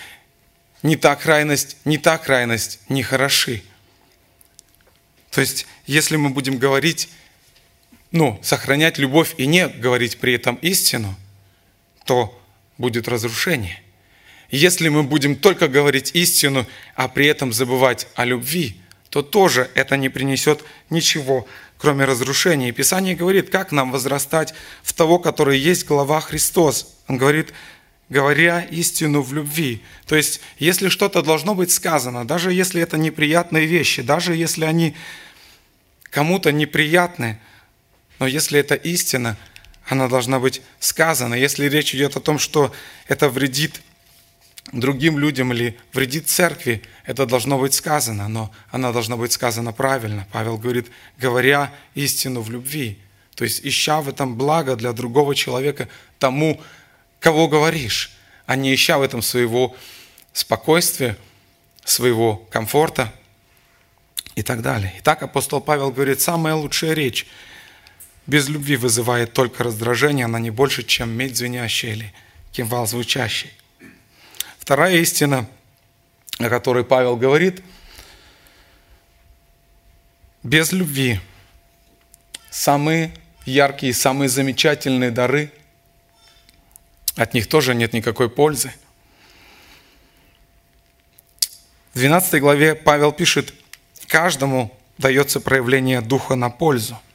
не 0.84 0.96
та 0.96 1.16
крайность, 1.16 1.76
не 1.86 1.98
та 1.98 2.18
крайность 2.18 2.80
не 2.88 3.04
хороши. 3.04 3.64
То 5.32 5.42
есть 5.42 5.66
если 5.88 6.18
мы 6.18 6.30
будем 6.30 6.60
говорить, 6.60 7.10
ну, 8.12 8.40
сохранять 8.44 9.00
любовь 9.00 9.34
и 9.38 9.48
не 9.48 9.68
говорить 9.68 10.20
при 10.20 10.34
этом 10.36 10.56
истину, 10.58 11.18
то 12.06 12.40
будет 12.78 13.08
разрушение. 13.08 13.82
Если 14.52 14.90
мы 14.90 15.02
будем 15.02 15.36
только 15.36 15.68
говорить 15.68 16.12
истину, 16.14 16.68
а 16.96 17.08
при 17.08 17.26
этом 17.26 17.54
забывать 17.54 18.08
о 18.16 18.26
любви, 18.26 18.78
то 19.10 19.24
тоже 19.24 19.72
это 19.74 19.98
не 19.98 20.10
принесет 20.10 20.64
ничего 20.90 21.48
кроме 21.82 22.06
разрушения. 22.06 22.70
И 22.70 22.72
Писание 22.72 23.16
говорит, 23.16 23.50
как 23.50 23.72
нам 23.72 23.92
возрастать 23.92 24.54
в 24.84 24.94
того, 24.94 25.18
который 25.18 25.58
есть 25.58 25.88
глава 25.88 26.22
Христос. 26.22 26.96
Он 27.08 27.18
говорит, 27.18 27.54
говоря 28.08 28.62
истину 28.62 29.24
в 29.24 29.34
любви. 29.34 29.82
То 30.06 30.16
есть, 30.16 30.42
если 30.60 30.90
что-то 30.90 31.24
должно 31.24 31.56
быть 31.56 31.72
сказано, 31.72 32.26
даже 32.26 32.54
если 32.54 32.84
это 32.84 32.98
неприятные 32.98 33.66
вещи, 33.66 34.04
даже 34.04 34.36
если 34.36 34.66
они 34.66 34.96
кому-то 36.12 36.52
неприятны, 36.52 37.40
но 38.20 38.28
если 38.28 38.60
это 38.60 38.76
истина, 38.76 39.36
она 39.88 40.08
должна 40.08 40.40
быть 40.40 40.62
сказана. 40.80 41.34
Если 41.34 41.68
речь 41.68 41.96
идет 41.96 42.16
о 42.16 42.20
том, 42.20 42.38
что 42.38 42.72
это 43.08 43.28
вредит 43.28 43.82
другим 44.72 45.18
людям 45.18 45.52
или 45.54 45.78
вредит 45.94 46.30
церкви, 46.30 46.82
это 47.06 47.26
должно 47.26 47.58
быть 47.58 47.74
сказано, 47.74 48.28
но 48.28 48.52
она 48.70 48.92
должна 48.92 49.18
быть 49.18 49.32
сказана 49.32 49.74
правильно. 49.74 50.28
Павел 50.32 50.58
говорит, 50.58 50.88
говоря 51.18 51.74
истину 51.96 52.42
в 52.42 52.50
любви, 52.50 53.00
то 53.36 53.44
есть 53.44 53.66
ища 53.66 54.02
в 54.02 54.10
этом 54.10 54.36
благо 54.36 54.76
для 54.76 54.94
другого 54.94 55.36
человека 55.36 55.90
тому, 56.20 56.62
кого 57.20 57.48
говоришь, 57.48 58.12
а 58.46 58.56
не 58.56 58.74
ища 58.74 58.98
в 58.98 59.02
этом 59.02 59.22
своего 59.22 59.76
спокойствия, 60.34 61.18
своего 61.84 62.36
комфорта 62.52 63.14
и 64.36 64.44
так 64.44 64.62
далее. 64.62 64.94
Итак, 65.00 65.24
апостол 65.24 65.60
Павел 65.60 65.92
говорит, 65.92 66.22
самая 66.22 66.54
лучшая 66.54 66.94
речь 66.94 67.28
без 68.28 68.48
любви 68.48 68.78
вызывает 68.78 69.34
только 69.34 69.64
раздражение, 69.64 70.26
она 70.26 70.40
не 70.40 70.52
больше, 70.52 70.84
чем 70.84 71.10
медь 71.10 71.36
звенящая 71.36 71.94
или 71.94 72.14
кимвал 72.52 72.88
звучащий. 72.88 73.52
Вторая 74.62 74.98
истина, 74.98 75.48
о 76.38 76.48
которой 76.48 76.86
Павел 76.86 77.18
говорит, 77.18 77.64
без 80.44 80.72
любви 80.72 81.20
самые 82.52 83.12
яркие, 83.44 83.92
самые 83.92 84.30
замечательные 84.30 85.10
дары, 85.10 85.52
от 87.16 87.34
них 87.34 87.50
тоже 87.50 87.74
нет 87.74 87.92
никакой 87.94 88.30
пользы. 88.30 88.72
В 91.94 91.98
12 91.98 92.40
главе 92.40 92.76
Павел 92.76 93.12
пишет, 93.12 93.56
каждому 94.06 94.72
дается 95.00 95.42
проявление 95.42 96.02
Духа 96.02 96.36
на 96.36 96.52
пользу– 96.52 96.98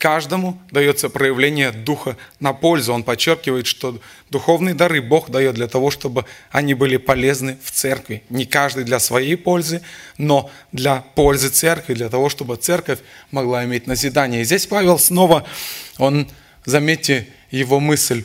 Каждому 0.00 0.58
дается 0.70 1.10
проявление 1.10 1.72
Духа 1.72 2.16
на 2.40 2.54
пользу. 2.54 2.94
Он 2.94 3.02
подчеркивает, 3.02 3.66
что 3.66 4.00
духовные 4.30 4.74
дары 4.74 5.02
Бог 5.02 5.28
дает 5.28 5.56
для 5.56 5.68
того, 5.68 5.90
чтобы 5.90 6.24
они 6.50 6.72
были 6.72 6.96
полезны 6.96 7.58
в 7.62 7.70
церкви. 7.70 8.22
Не 8.30 8.46
каждый 8.46 8.84
для 8.84 8.98
своей 8.98 9.36
пользы, 9.36 9.82
но 10.16 10.50
для 10.72 11.04
пользы 11.14 11.50
церкви, 11.50 11.92
для 11.92 12.08
того, 12.08 12.30
чтобы 12.30 12.56
церковь 12.56 13.00
могла 13.30 13.62
иметь 13.66 13.86
назидание. 13.86 14.40
И 14.40 14.44
здесь 14.44 14.66
Павел 14.66 14.98
снова, 14.98 15.46
он, 15.98 16.30
заметьте 16.64 17.28
его 17.50 17.78
мысль, 17.78 18.24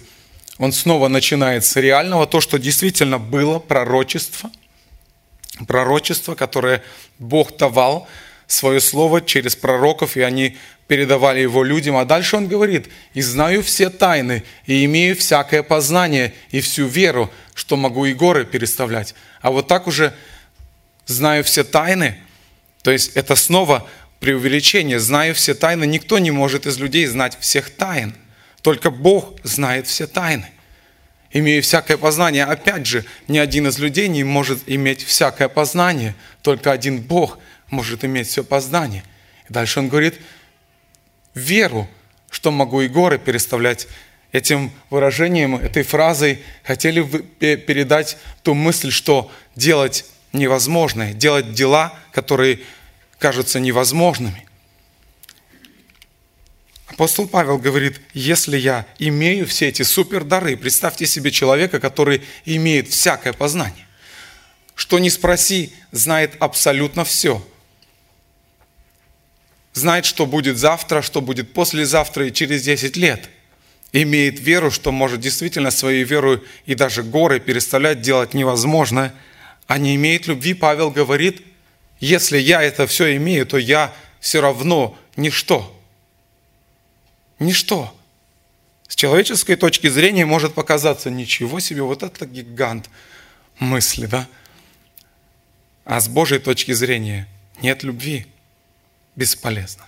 он 0.58 0.72
снова 0.72 1.10
начинает 1.10 1.66
с 1.66 1.76
реального, 1.76 2.26
то, 2.26 2.40
что 2.40 2.58
действительно 2.58 3.20
было 3.20 3.60
пророчество, 3.60 4.50
пророчество, 5.68 6.36
которое 6.36 6.82
Бог 7.20 7.58
давал, 7.58 8.08
свое 8.47 8.79
слово 8.79 9.21
через 9.21 9.55
пророков, 9.55 10.17
и 10.17 10.21
они 10.21 10.58
передавали 10.88 11.39
его 11.39 11.63
людям. 11.63 11.97
А 11.97 12.05
дальше 12.05 12.36
он 12.36 12.47
говорит, 12.47 12.88
«И 13.13 13.21
знаю 13.21 13.63
все 13.63 13.89
тайны, 13.89 14.43
и 14.65 14.86
имею 14.86 15.15
всякое 15.15 15.63
познание, 15.63 16.34
и 16.51 16.62
всю 16.62 16.86
веру, 16.86 17.31
что 17.53 17.75
могу 17.75 18.05
и 18.05 18.13
горы 18.13 18.45
переставлять». 18.45 19.15
А 19.41 19.51
вот 19.51 19.67
так 19.67 19.88
уже 19.88 20.13
знаю 21.05 21.43
все 21.43 21.63
тайны, 21.63 22.17
то 22.84 22.91
есть 22.91 23.15
это 23.15 23.36
снова 23.36 23.88
преувеличение. 24.19 24.99
Знаю 24.99 25.34
все 25.34 25.53
тайны, 25.53 25.86
никто 25.86 26.19
не 26.19 26.31
может 26.31 26.65
из 26.65 26.77
людей 26.77 27.05
знать 27.08 27.38
всех 27.39 27.69
тайн. 27.71 28.15
Только 28.62 28.91
Бог 28.91 29.36
знает 29.43 29.88
все 29.88 30.08
тайны. 30.08 30.47
Имею 31.31 31.62
всякое 31.63 31.97
познание. 31.97 32.45
Опять 32.45 32.86
же, 32.86 33.05
ни 33.27 33.38
один 33.38 33.67
из 33.67 33.77
людей 33.77 34.08
не 34.08 34.23
может 34.23 34.60
иметь 34.67 35.03
всякое 35.03 35.49
познание. 35.49 36.15
Только 36.41 36.71
один 36.71 37.01
Бог 37.01 37.39
может 37.69 38.04
иметь 38.06 38.28
все 38.28 38.43
познание. 38.43 39.04
И 39.49 39.54
дальше 39.54 39.80
он 39.80 39.89
говорит, 39.89 40.19
веру, 41.34 41.88
что 42.30 42.51
могу 42.51 42.82
и 42.82 42.88
горы 42.88 43.19
переставлять. 43.19 43.88
Этим 44.32 44.71
выражением, 44.89 45.56
этой 45.56 45.84
фразой 45.84 46.41
хотели 46.63 47.01
передать 47.56 48.17
ту 48.43 48.54
мысль, 48.54 48.91
что 48.91 49.32
делать 49.56 50.06
невозможное, 50.34 51.13
делать 51.13 51.54
дела, 51.54 51.97
которые 52.12 52.60
кажутся 53.17 53.62
невозможными. 53.62 54.45
Апостол 56.88 57.28
Павел 57.28 57.58
говорит, 57.58 58.01
если 58.13 58.58
я 58.58 58.86
имею 58.99 59.47
все 59.47 59.69
эти 59.69 59.84
супердары, 59.84 60.58
представьте 60.58 61.06
себе 61.06 61.32
человека, 61.32 61.80
который 61.80 62.21
имеет 62.43 62.89
всякое 62.89 63.32
познание, 63.32 63.88
что 64.75 64.99
не 64.99 65.10
спроси, 65.10 65.73
знает 65.91 66.36
абсолютно 66.39 67.06
все– 67.06 67.45
знает, 69.76 70.06
что 70.06 70.26
будет 70.26 70.58
завтра, 70.58 71.02
что 71.02 71.22
будет 71.22 71.54
послезавтра 71.54 72.28
и 72.28 72.34
через 72.34 72.64
10 72.64 72.98
лет. 72.98 73.30
Имеет 73.92 74.40
веру, 74.40 74.72
что 74.72 74.92
может 74.92 75.20
действительно 75.20 75.70
своей 75.70 76.04
верой 76.04 76.42
и 76.66 76.76
даже 76.76 77.04
горы 77.04 77.40
переставлять, 77.40 78.02
делать 78.02 78.34
невозможно. 78.34 79.14
А 79.68 79.78
не 79.78 79.96
имеет 79.96 80.28
любви, 80.28 80.54
Павел 80.54 80.92
говорит, 80.92 81.42
если 82.00 82.38
я 82.38 82.64
это 82.64 82.88
все 82.88 83.16
имею, 83.18 83.46
то 83.46 83.58
я 83.58 83.94
все 84.20 84.42
равно 84.42 84.98
ничто. 85.18 85.72
Ничто. 87.38 87.94
С 88.88 88.96
человеческой 88.96 89.56
точки 89.56 89.88
зрения 89.88 90.26
может 90.26 90.54
показаться, 90.54 91.10
ничего 91.10 91.60
себе, 91.60 91.82
вот 91.82 92.02
это 92.02 92.26
гигант 92.26 92.90
мысли, 93.60 94.06
да? 94.06 94.28
А 95.84 96.00
с 96.00 96.08
Божьей 96.08 96.40
точки 96.40 96.72
зрения 96.72 97.28
нет 97.62 97.84
любви 97.84 98.26
бесполезно. 99.15 99.86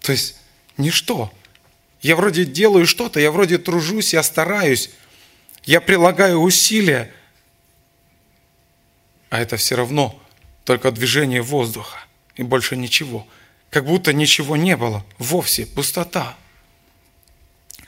То 0.00 0.12
есть 0.12 0.36
ничто. 0.76 1.32
Я 2.00 2.16
вроде 2.16 2.44
делаю 2.44 2.86
что-то, 2.86 3.18
я 3.18 3.30
вроде 3.30 3.58
тружусь, 3.58 4.12
я 4.12 4.22
стараюсь, 4.22 4.90
я 5.64 5.80
прилагаю 5.80 6.38
усилия, 6.38 7.12
а 9.30 9.40
это 9.40 9.56
все 9.56 9.74
равно 9.74 10.20
только 10.64 10.92
движение 10.92 11.42
воздуха 11.42 11.98
и 12.36 12.42
больше 12.42 12.76
ничего. 12.76 13.26
Как 13.70 13.84
будто 13.84 14.12
ничего 14.12 14.56
не 14.56 14.76
было, 14.76 15.04
вовсе 15.18 15.66
пустота. 15.66 16.36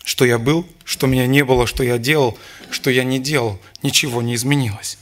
что 0.05 0.25
я 0.25 0.39
был, 0.39 0.67
что 0.85 1.07
меня 1.07 1.27
не 1.27 1.45
было, 1.45 1.67
что 1.67 1.85
я 1.85 1.99
делал, 1.99 2.39
что 2.71 2.91
я 2.91 3.05
не 3.05 3.19
делал. 3.19 3.61
Ничего 3.83 4.23
не 4.23 4.35
изменилось. 4.35 4.99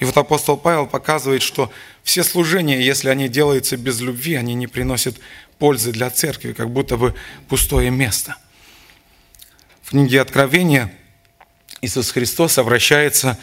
И 0.00 0.04
вот 0.06 0.16
апостол 0.16 0.56
Павел 0.56 0.86
показывает, 0.86 1.42
что 1.42 1.70
все 2.02 2.24
служения, 2.24 2.80
если 2.80 3.10
они 3.10 3.28
делаются 3.28 3.76
без 3.76 4.00
любви, 4.00 4.34
они 4.34 4.54
не 4.54 4.66
приносят 4.66 5.16
пользы 5.58 5.92
для 5.92 6.08
церкви, 6.08 6.54
как 6.54 6.70
будто 6.70 6.96
бы 6.96 7.14
пустое 7.48 7.90
место. 7.90 8.36
В 9.82 9.90
книге 9.90 10.22
Откровения 10.22 10.90
Иисус 11.82 12.12
Христос 12.12 12.56
обращается 12.56 13.38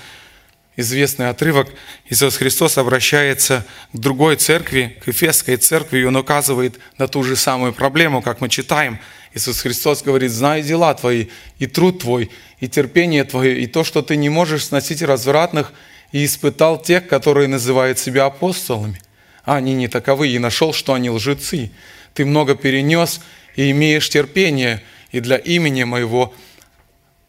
известный 0.75 1.29
отрывок, 1.29 1.69
Иисус 2.09 2.37
Христос 2.37 2.79
обращается 2.79 3.63
к 3.93 3.97
другой 3.97 4.35
церкви, 4.35 4.97
к 5.03 5.07
Ефесской 5.07 5.57
церкви, 5.57 5.99
и 5.99 6.05
Он 6.05 6.15
указывает 6.15 6.79
на 6.97 7.07
ту 7.07 7.23
же 7.23 7.35
самую 7.35 7.73
проблему, 7.73 8.23
как 8.23 8.41
мы 8.41 8.49
читаем. 8.49 8.99
Иисус 9.33 9.61
Христос 9.61 10.01
говорит, 10.01 10.31
знаю 10.31 10.63
дела 10.63 10.95
твои, 10.95 11.27
и 11.59 11.67
труд 11.67 11.99
твой, 11.99 12.31
и 12.59 12.67
терпение 12.67 13.25
твое, 13.25 13.59
и 13.59 13.67
то, 13.67 13.83
что 13.83 14.01
ты 14.01 14.15
не 14.15 14.29
можешь 14.29 14.65
сносить 14.65 15.03
развратных, 15.03 15.71
и 16.11 16.25
испытал 16.25 16.81
тех, 16.81 17.07
которые 17.07 17.47
называют 17.47 17.99
себя 17.99 18.25
апостолами. 18.25 18.99
А 19.43 19.55
они 19.57 19.73
не 19.73 19.87
таковы, 19.87 20.29
и 20.29 20.39
нашел, 20.39 20.73
что 20.73 20.93
они 20.93 21.09
лжецы. 21.09 21.71
Ты 22.13 22.25
много 22.25 22.55
перенес 22.55 23.21
и 23.55 23.71
имеешь 23.71 24.09
терпение, 24.09 24.83
и 25.11 25.19
для 25.19 25.37
имени 25.37 25.83
моего 25.83 26.33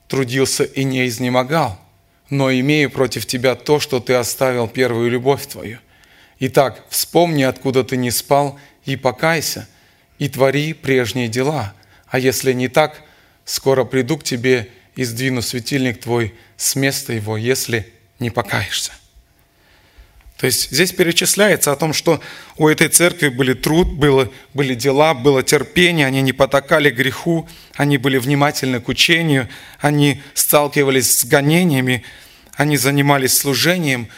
трудился 0.08 0.64
и 0.64 0.84
не 0.84 1.06
изнемогал 1.06 1.78
но 2.30 2.52
имею 2.52 2.90
против 2.90 3.26
тебя 3.26 3.54
то, 3.54 3.80
что 3.80 4.00
ты 4.00 4.14
оставил 4.14 4.68
первую 4.68 5.10
любовь 5.10 5.46
твою. 5.46 5.78
Итак, 6.40 6.84
вспомни, 6.88 7.42
откуда 7.42 7.84
ты 7.84 7.96
не 7.96 8.10
спал, 8.10 8.58
и 8.84 8.96
покайся, 8.96 9.68
и 10.18 10.28
твори 10.28 10.72
прежние 10.72 11.28
дела. 11.28 11.74
А 12.06 12.18
если 12.18 12.52
не 12.52 12.68
так, 12.68 13.02
скоро 13.44 13.84
приду 13.84 14.18
к 14.18 14.24
тебе 14.24 14.68
и 14.94 15.04
сдвину 15.04 15.42
светильник 15.42 16.00
твой 16.00 16.34
с 16.56 16.76
места 16.76 17.12
его, 17.12 17.36
если 17.36 17.92
не 18.18 18.30
покаешься. 18.30 18.92
То 20.38 20.46
есть 20.46 20.70
здесь 20.70 20.92
перечисляется 20.92 21.72
о 21.72 21.76
том, 21.76 21.92
что 21.92 22.22
у 22.56 22.68
этой 22.68 22.88
церкви 22.88 23.28
были 23.28 23.54
труд, 23.54 23.88
было, 23.88 24.30
были 24.54 24.74
дела, 24.74 25.12
было 25.12 25.42
терпение, 25.42 26.06
они 26.06 26.22
не 26.22 26.32
потакали 26.32 26.90
греху, 26.90 27.48
они 27.74 27.98
были 27.98 28.18
внимательны 28.18 28.80
к 28.80 28.88
учению, 28.88 29.48
они 29.80 30.22
сталкивались 30.34 31.18
с 31.18 31.24
гонениями, 31.24 32.04
они 32.54 32.76
занимались 32.76 33.36
служением, 33.36 34.08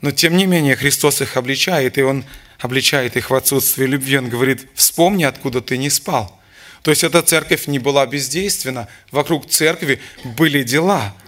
но 0.00 0.10
тем 0.10 0.36
не 0.36 0.46
менее 0.46 0.74
Христос 0.74 1.20
их 1.20 1.36
обличает, 1.36 1.98
и 1.98 2.02
Он 2.02 2.24
обличает 2.58 3.16
их 3.16 3.30
в 3.30 3.34
отсутствии 3.34 3.86
любви. 3.86 4.18
Он 4.18 4.28
говорит, 4.28 4.66
вспомни, 4.74 5.22
откуда 5.22 5.60
ты 5.60 5.78
не 5.78 5.88
спал. 5.88 6.36
То 6.82 6.90
есть 6.90 7.04
эта 7.04 7.22
церковь 7.22 7.68
не 7.68 7.78
была 7.78 8.06
бездейственна, 8.06 8.88
вокруг 9.12 9.48
церкви 9.48 10.00
были 10.24 10.64
дела– 10.64 11.14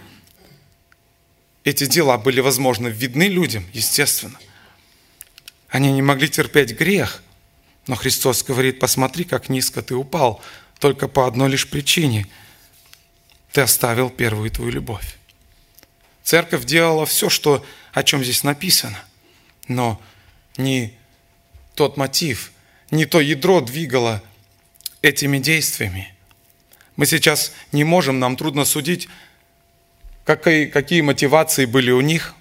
эти 1.63 1.85
дела 1.85 2.17
были, 2.17 2.39
возможно, 2.41 2.87
видны 2.87 3.27
людям, 3.27 3.65
естественно. 3.73 4.39
Они 5.69 5.91
не 5.91 6.01
могли 6.01 6.29
терпеть 6.29 6.77
грех, 6.77 7.23
но 7.87 7.95
Христос 7.95 8.43
говорит, 8.43 8.79
посмотри, 8.79 9.23
как 9.23 9.49
низко 9.49 9.81
ты 9.81 9.95
упал, 9.95 10.41
только 10.79 11.07
по 11.07 11.25
одной 11.25 11.49
лишь 11.49 11.69
причине. 11.69 12.27
Ты 13.51 13.61
оставил 13.61 14.09
первую 14.09 14.51
твою 14.51 14.71
любовь. 14.71 15.17
Церковь 16.23 16.65
делала 16.65 17.05
все, 17.05 17.29
что, 17.29 17.65
о 17.91 18.03
чем 18.03 18.23
здесь 18.23 18.43
написано, 18.43 18.99
но 19.67 20.01
не 20.57 20.93
тот 21.75 21.97
мотив, 21.97 22.51
не 22.91 23.05
то 23.05 23.19
ядро 23.19 23.61
двигало 23.61 24.23
этими 25.01 25.37
действиями. 25.39 26.13
Мы 26.95 27.05
сейчас 27.05 27.53
не 27.71 27.83
можем, 27.83 28.19
нам 28.19 28.35
трудно 28.37 28.65
судить, 28.65 29.09
какие, 30.25 30.65
какие 30.65 31.01
мотивации 31.01 31.65
были 31.65 31.91
у 31.91 32.01
них, 32.01 32.33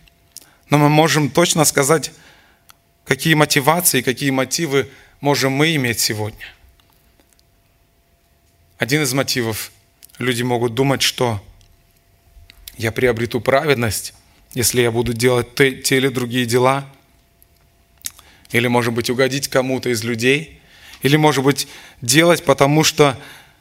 но 0.70 0.78
мы 0.78 0.88
можем 0.88 1.30
точно 1.30 1.64
сказать, 1.64 2.12
какие 3.04 3.34
мотивации, 3.34 4.00
какие 4.00 4.30
мотивы 4.30 4.88
можем 5.20 5.52
мы 5.52 5.74
иметь 5.76 6.00
сегодня. 6.00 6.46
Один 8.78 9.02
из 9.02 9.12
мотивов– 9.12 9.72
люди 10.18 10.42
могут 10.42 10.74
думать, 10.74 11.02
что 11.02 11.42
я 12.76 12.90
приобрету 12.92 13.40
праведность, 13.40 14.14
если 14.54 14.82
я 14.82 14.90
буду 14.90 15.12
делать 15.12 15.54
те, 15.54 15.72
те 15.72 15.96
или 15.96 16.08
другие 16.08 16.46
дела, 16.46 16.88
или, 18.50 18.66
может 18.66 18.92
быть, 18.92 19.08
угодить 19.08 19.48
кому-то 19.48 19.88
из 19.88 20.04
людей, 20.04 20.60
или, 21.02 21.16
может 21.16 21.42
быть, 21.44 21.68
делать, 22.00 22.44
потому 22.44 22.84
что 22.84 23.18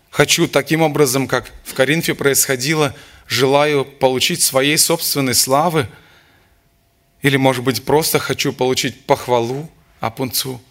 хочу 0.09 0.47
таким 0.47 0.81
образом, 0.81 1.27
как 1.27 1.51
в 1.63 1.73
Коринфе 1.73 2.13
происходило– 2.13 2.95
желаю 3.31 3.85
получить 3.85 4.41
своей 4.41 4.77
собственной 4.77 5.33
славы, 5.33 5.87
или, 7.21 7.37
может 7.37 7.63
быть, 7.63 7.85
просто 7.85 8.19
хочу 8.19 8.51
получить 8.51 9.05
похвалу 9.05 9.71
Апунцу, 10.01 10.61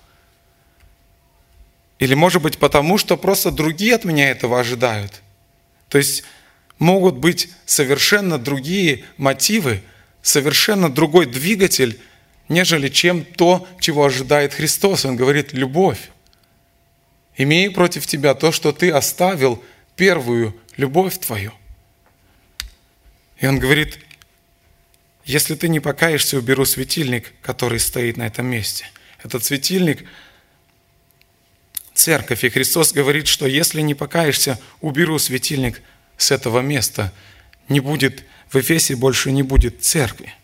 или, 1.98 2.12
может 2.12 2.42
быть, 2.42 2.58
потому 2.58 2.98
что 2.98 3.16
просто 3.16 3.50
другие 3.50 3.94
от 3.94 4.04
меня 4.04 4.30
этого 4.30 4.60
ожидают. 4.60 5.22
То 5.88 5.96
есть 5.96 6.22
могут 6.78 7.16
быть 7.16 7.48
совершенно 7.64 8.38
другие 8.38 9.04
мотивы, 9.16 9.82
совершенно 10.20 10.90
другой 10.90 11.24
двигатель, 11.24 11.98
нежели 12.50 12.90
чем 12.90 13.24
то, 13.24 13.66
чего 13.80 14.04
ожидает 14.04 14.52
Христос. 14.52 15.06
Он 15.06 15.16
говорит, 15.16 15.54
любовь. 15.54 16.10
Имею 17.38 17.72
против 17.72 18.06
тебя 18.06 18.34
то, 18.34 18.52
что 18.52 18.72
ты 18.72 18.90
оставил 18.90 19.62
первую 19.96 20.54
любовь 20.76 21.18
твою. 21.18 21.52
И 23.40 23.46
он 23.46 23.58
говорит, 23.58 23.98
если 25.24 25.54
ты 25.54 25.68
не 25.68 25.80
покаешься, 25.80 26.38
уберу 26.38 26.64
светильник, 26.64 27.32
который 27.42 27.80
стоит 27.80 28.16
на 28.16 28.26
этом 28.26 28.46
месте. 28.46 28.86
Этот 29.22 29.44
светильник– 29.44 30.06
церковь. 31.94 32.44
И 32.44 32.48
Христос 32.50 32.92
говорит, 32.92 33.26
что 33.26 33.46
если 33.46 33.80
не 33.80 33.94
покаешься, 33.94 34.58
уберу 34.80 35.18
светильник 35.18 35.82
с 36.16 36.30
этого 36.30 36.60
места. 36.60 37.12
Не 37.68 37.80
будет, 37.80 38.24
в 38.50 38.56
Эфесе 38.56 38.94
больше 38.94 39.32
не 39.32 39.42
будет 39.42 39.82
церкви. 39.82 40.34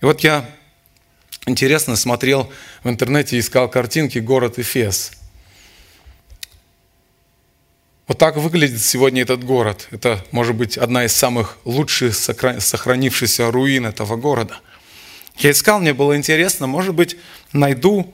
И 0.00 0.04
вот 0.04 0.20
я 0.20 0.48
интересно 1.46 1.96
смотрел 1.96 2.52
в 2.82 2.88
интернете, 2.88 3.38
искал 3.38 3.70
картинки 3.70 4.18
город 4.18 4.58
Эфес– 4.58 5.12
вот 8.10 8.18
так 8.18 8.36
выглядит 8.36 8.82
сегодня 8.82 9.22
этот 9.22 9.44
город. 9.44 9.86
Это, 9.92 10.20
может 10.32 10.56
быть, 10.56 10.76
одна 10.76 11.04
из 11.04 11.12
самых 11.12 11.58
лучших 11.64 12.12
сохранившихся 12.16 13.52
руин 13.52 13.86
этого 13.86 14.16
города. 14.16 14.58
Я 15.36 15.52
искал, 15.52 15.78
мне 15.78 15.94
было 15.94 16.16
интересно, 16.16 16.66
может 16.66 16.92
быть, 16.92 17.16
найду 17.52 18.12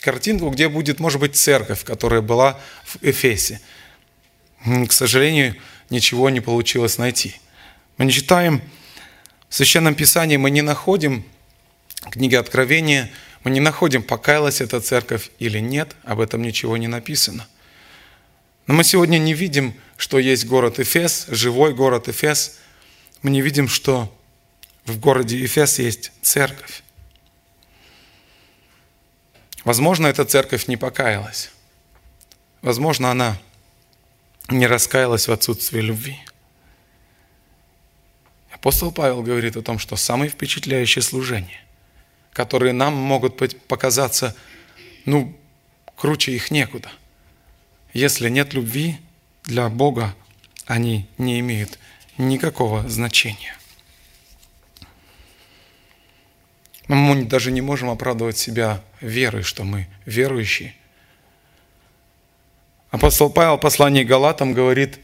картинку, 0.00 0.48
где 0.48 0.70
будет, 0.70 0.98
может 0.98 1.20
быть, 1.20 1.36
церковь, 1.36 1.84
которая 1.84 2.22
была 2.22 2.58
в 2.86 2.96
Эфесе. 3.02 3.60
К 4.64 4.90
сожалению, 4.90 5.56
ничего 5.90 6.30
не 6.30 6.40
получилось 6.40 6.96
найти. 6.96 7.36
Мы 7.98 8.06
не 8.06 8.12
читаем 8.12 8.62
в 9.50 9.54
Священном 9.54 9.94
Писании, 9.94 10.38
мы 10.38 10.48
не 10.48 10.62
находим 10.62 11.22
книги 12.10 12.34
Откровения, 12.34 13.10
мы 13.42 13.50
не 13.50 13.60
находим, 13.60 14.04
покаялась 14.04 14.62
эта 14.62 14.80
церковь 14.80 15.28
или 15.38 15.58
нет, 15.58 15.96
об 16.02 16.20
этом 16.20 16.40
ничего 16.40 16.78
не 16.78 16.88
написано. 16.88 17.46
Но 18.66 18.74
мы 18.74 18.84
сегодня 18.84 19.18
не 19.18 19.34
видим, 19.34 19.74
что 19.96 20.18
есть 20.18 20.46
город 20.46 20.78
Эфес, 20.80 21.26
живой 21.28 21.74
город 21.74 22.08
Эфес. 22.08 22.58
Мы 23.22 23.30
не 23.30 23.42
видим, 23.42 23.68
что 23.68 24.12
в 24.86 24.98
городе 24.98 25.44
Эфес 25.44 25.78
есть 25.78 26.12
церковь. 26.22 26.82
Возможно, 29.64 30.06
эта 30.06 30.24
церковь 30.24 30.66
не 30.66 30.76
покаялась. 30.76 31.50
Возможно, 32.62 33.10
она 33.10 33.38
не 34.48 34.66
раскаялась 34.66 35.28
в 35.28 35.32
отсутствии 35.32 35.80
любви. 35.80 36.18
Апостол 38.50 38.92
Павел 38.92 39.22
говорит 39.22 39.56
о 39.56 39.62
том, 39.62 39.78
что 39.78 39.96
самые 39.96 40.30
впечатляющие 40.30 41.02
служения, 41.02 41.60
которые 42.32 42.72
нам 42.72 42.94
могут 42.94 43.36
показаться, 43.66 44.34
ну, 45.04 45.38
круче 45.96 46.32
их 46.32 46.50
некуда– 46.50 46.90
если 47.94 48.28
нет 48.28 48.52
любви 48.52 48.98
для 49.44 49.68
Бога, 49.68 50.14
они 50.66 51.06
не 51.16 51.38
имеют 51.40 51.78
никакого 52.18 52.86
значения. 52.88 53.56
Мы 56.88 57.24
даже 57.24 57.50
не 57.50 57.62
можем 57.62 57.88
оправдывать 57.88 58.36
себя 58.36 58.82
верой, 59.00 59.42
что 59.42 59.64
мы 59.64 59.86
верующие. 60.04 60.74
Апостол 62.90 63.30
Павел 63.30 63.56
в 63.56 63.60
послании 63.60 64.04
Галатам 64.04 64.52
говорит, 64.52 64.98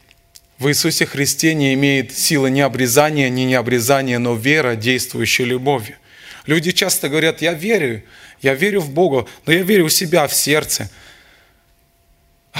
в 0.59 0.69
Иисусе 0.69 1.07
Христе 1.07 1.55
не 1.55 1.73
имеет 1.75 2.17
силы 2.17 2.51
ни 2.51 2.61
обрезания, 2.61 3.31
ни 3.31 3.43
необрезания, 3.43 4.19
но 4.19 4.35
вера, 4.35 4.75
действующая 4.75 5.45
любовью. 5.45 5.97
Люди 6.45 6.73
часто 6.73 7.09
говорят, 7.09 7.41
я 7.41 7.55
верю, 7.55 8.03
я 8.43 8.55
верю 8.55 8.81
в 8.81 8.91
Бога, 8.91 9.27
но 9.47 9.53
я 9.53 9.63
верю 9.63 9.87
у 9.87 9.89
себя 9.89 10.27
в 10.27 10.35
сердце– 10.35 10.91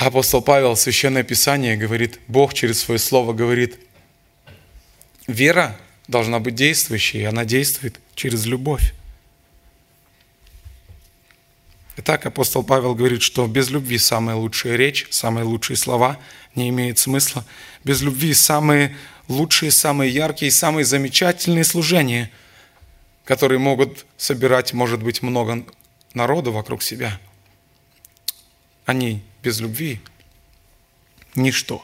апостол 0.07 0.41
Павел, 0.43 0.77
Священное 0.77 1.23
Писание 1.23 1.77
говорит, 1.77 2.21
Бог 2.27 2.55
через 2.55 2.81
свое 2.81 2.99
слово 2.99 3.33
говорит, 3.33 3.79
вера 5.27 5.77
должна 6.09 6.41
быть 6.41 6.55
действующей, 6.55 7.21
и 7.21 7.25
она 7.25 7.45
действует 7.45 8.01
через 8.15 8.47
любовь. 8.47 8.95
Итак, 11.97 12.25
апостол 12.25 12.63
Павел 12.63 12.95
говорит, 12.95 13.21
что 13.21 13.47
без 13.47 13.69
любви 13.69 13.99
самая 13.99 14.37
лучшая 14.37 14.77
речь, 14.77 15.07
самые 15.11 15.45
лучшие 15.45 15.77
слова 15.77 16.19
не 16.55 16.71
имеют 16.71 16.99
смысла. 16.99 17.45
Без 17.85 18.01
любви 18.01 18.33
самые 18.33 18.97
лучшие, 19.29 19.71
самые 19.71 20.11
яркие, 20.11 20.51
самые 20.51 20.85
замечательные 20.85 21.65
служения, 21.65 22.31
которые 23.25 23.59
могут 23.59 24.07
собирать, 24.17 24.73
может 24.73 25.03
быть, 25.03 25.21
много 25.21 25.65
народу 26.15 26.53
вокруг 26.53 26.83
себя. 26.83 27.21
Они 28.87 29.23
без 29.43 29.61
любви– 29.61 30.01
ничто. 31.35 31.83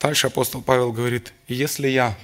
Дальше 0.00 0.26
апостол 0.26 0.62
Павел 0.62 0.92
говорит, 0.92 1.32
если 1.46 1.88
я 1.88 2.16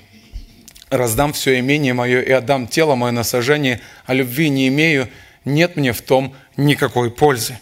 раздам 0.91 1.33
все 1.33 1.59
имение 1.61 1.95
мое 1.95 2.23
и 2.23 2.31
отдам 2.31 2.67
тело 2.67 2.95
мое 2.97 3.13
на 3.13 3.23
сожжение, 3.23 3.81
а 4.07 4.15
любви 4.15 4.49
не 4.49 4.69
имею, 4.69 5.09
нет 5.45 5.77
мне 5.77 5.93
в 5.93 6.03
том 6.03 6.35
никакой 6.57 7.11
пользы. 7.11 7.59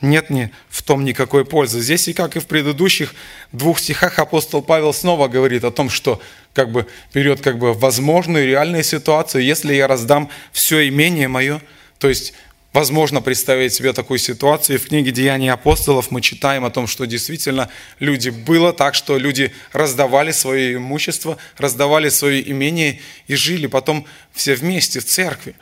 Нет 0.00 0.28
мне 0.28 0.50
в 0.68 0.82
том 0.82 1.04
никакой 1.04 1.46
пользы. 1.46 1.80
Здесь 1.80 2.08
и 2.08 2.12
как 2.12 2.36
и 2.36 2.40
в 2.40 2.46
предыдущих 2.46 3.14
двух 3.52 3.78
стихах 3.78 4.18
апостол 4.18 4.60
Павел 4.60 4.92
снова 4.92 5.28
говорит 5.28 5.64
о 5.64 5.70
том, 5.70 5.88
что 5.88 6.20
как 6.52 6.70
бы 6.72 6.86
берет 7.14 7.40
как 7.40 7.58
бы 7.58 7.72
возможную 7.72 8.46
реальную 8.46 8.84
ситуацию, 8.84 9.44
если 9.44 9.72
я 9.72 9.86
раздам 9.86 10.28
все 10.52 10.86
имение 10.88 11.28
мое, 11.28 11.62
то 11.98 12.08
есть 12.08 12.34
Возможно 12.74 13.22
представить 13.22 13.72
себе 13.72 13.92
такую 13.92 14.18
ситуацию. 14.18 14.80
В 14.80 14.88
книге 14.88 15.12
«Деяния 15.12 15.52
апостолов» 15.52 16.10
мы 16.10 16.20
читаем 16.20 16.64
о 16.64 16.70
том, 16.70 16.88
что 16.88 17.04
действительно 17.04 17.70
люди 18.00 18.30
было 18.30 18.72
так, 18.72 18.96
что 18.96 19.16
люди 19.16 19.52
раздавали 19.72 20.32
свое 20.32 20.74
имущество, 20.74 21.38
раздавали 21.56 22.08
свое 22.08 22.50
имение 22.50 22.98
и 23.28 23.36
жили 23.36 23.68
потом 23.68 24.06
все 24.32 24.56
вместе 24.56 24.98
в 24.98 25.04
церкви. 25.04 25.54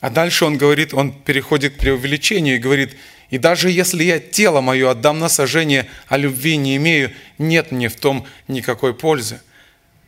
А 0.00 0.08
дальше 0.08 0.46
он 0.46 0.56
говорит, 0.56 0.94
он 0.94 1.12
переходит 1.12 1.74
к 1.74 1.80
преувеличению 1.80 2.56
и 2.56 2.58
говорит, 2.58 2.96
«И 3.28 3.36
даже 3.36 3.70
если 3.70 4.02
я 4.02 4.18
тело 4.18 4.62
мое 4.62 4.90
отдам 4.90 5.18
на 5.18 5.28
сожжение, 5.28 5.90
а 6.08 6.16
любви 6.16 6.56
не 6.56 6.76
имею, 6.76 7.12
нет 7.36 7.70
мне 7.70 7.90
в 7.90 7.96
том 7.96 8.26
никакой 8.48 8.94
пользы». 8.94 9.42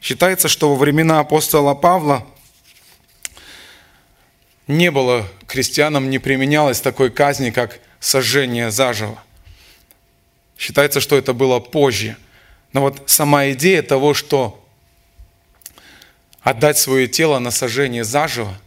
Считается, 0.01 0.49
что 0.49 0.70
во 0.70 0.77
времена 0.77 1.20
апостола 1.20 1.75
Павла– 1.75 2.27
не 4.66 4.90
было 4.90 5.29
крестьянам, 5.46 6.11
не 6.11 6.18
применялось 6.18 6.81
такой 6.81 7.11
казни, 7.11 7.50
как 7.50 7.81
сожжение 8.00 8.70
заживо. 8.70 9.22
Считается, 10.59 11.00
что 11.00 11.16
это 11.16 11.33
было 11.33 11.61
позже. 11.61 12.16
Но 12.72 12.83
вот 12.83 13.03
сама 13.07 13.50
идея 13.50 13.83
того, 13.83 14.14
что 14.14 14.64
отдать 16.40 16.79
свое 16.79 17.07
тело 17.09 17.38
на 17.38 17.50
сожжение 17.50 18.05
заживо, 18.05 18.59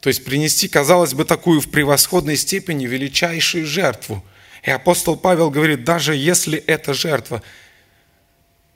то 0.00 0.08
есть 0.08 0.24
принести, 0.24 0.68
казалось 0.68 1.14
бы, 1.14 1.24
такую 1.24 1.60
в 1.60 1.70
превосходной 1.70 2.36
степени 2.36 2.86
величайшую 2.86 3.66
жертву. 3.66 4.24
И 4.62 4.70
апостол 4.70 5.16
Павел 5.16 5.50
говорит, 5.50 5.84
даже 5.84 6.14
если 6.14 6.58
эта 6.58 6.94
жертва 6.94 7.42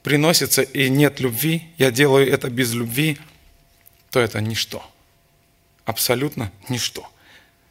приносится 0.02 0.62
и 0.62 0.88
нет 0.88 1.20
любви, 1.20 1.64
я 1.78 1.90
делаю 1.90 2.30
это 2.30 2.50
без 2.50 2.72
любви, 2.74 3.18
то 4.10 4.20
это 4.20 4.40
ничто 4.40 4.84
абсолютно 5.84 6.50
ничто. 6.68 7.08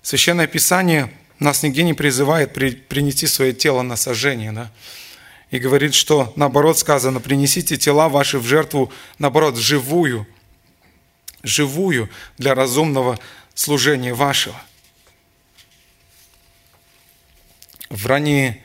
Священное 0.02 0.48
Писание 0.48 1.12
нас 1.40 1.64
нигде 1.64 1.84
не 1.84 1.94
призывает 1.94 2.54
при, 2.54 2.72
принести 2.72 3.28
свое 3.28 3.54
тело 3.54 3.82
на 3.82 3.96
сожжение, 3.96 4.52
да? 4.52 4.72
и 5.52 5.60
говорит, 5.60 5.94
что 5.94 6.34
наоборот 6.36 6.80
сказано, 6.80 7.20
принесите 7.20 7.78
тела 7.78 8.10
ваши 8.10 8.40
в 8.40 8.46
жертву, 8.46 8.92
наоборот, 9.20 9.56
живую, 9.56 10.28
живую 11.44 12.10
для 12.38 12.56
разумного 12.56 13.20
служения 13.54 14.14
вашего. 14.14 14.60
В 17.90 18.08
ранние 18.08 18.64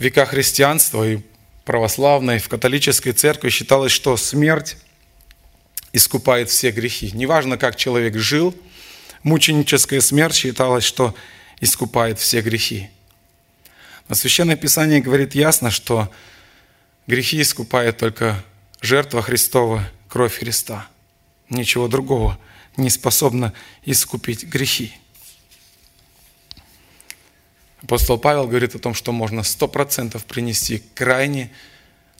века 0.00 0.26
христианства 0.26 1.08
и 1.08 1.20
православной, 1.64 2.40
в 2.40 2.48
католической 2.48 3.12
церкви 3.12 3.50
считалось, 3.50 3.92
что 3.92 4.16
смерть 4.16 4.76
искупает 5.94 6.50
все 6.50 6.72
грехи. 6.72 7.12
Неважно, 7.14 7.56
как 7.56 7.76
человек 7.76 8.16
жил, 8.16 8.54
мученическая 9.22 10.00
смерть 10.00 10.34
считалась, 10.34 10.82
что 10.82 11.14
искупает 11.60 12.18
все 12.18 12.42
грехи. 12.42 12.90
Но 14.08 14.16
Священное 14.16 14.56
Писание 14.56 15.00
говорит 15.00 15.36
ясно, 15.36 15.70
что 15.70 16.10
грехи 17.06 17.40
искупает 17.40 17.96
только 17.96 18.44
жертва 18.80 19.22
Христова, 19.22 19.88
кровь 20.08 20.36
Христа. 20.36 20.88
Ничего 21.48 21.86
другого 21.86 22.38
не 22.76 22.90
способно 22.90 23.52
искупить 23.84 24.44
грехи. 24.44 24.92
Апостол 27.82 28.18
Павел 28.18 28.48
говорит 28.48 28.74
о 28.74 28.80
том, 28.80 28.94
что 28.94 29.12
можно 29.12 29.44
сто 29.44 29.68
процентов 29.68 30.24
принести 30.24 30.82
крайне 30.94 31.52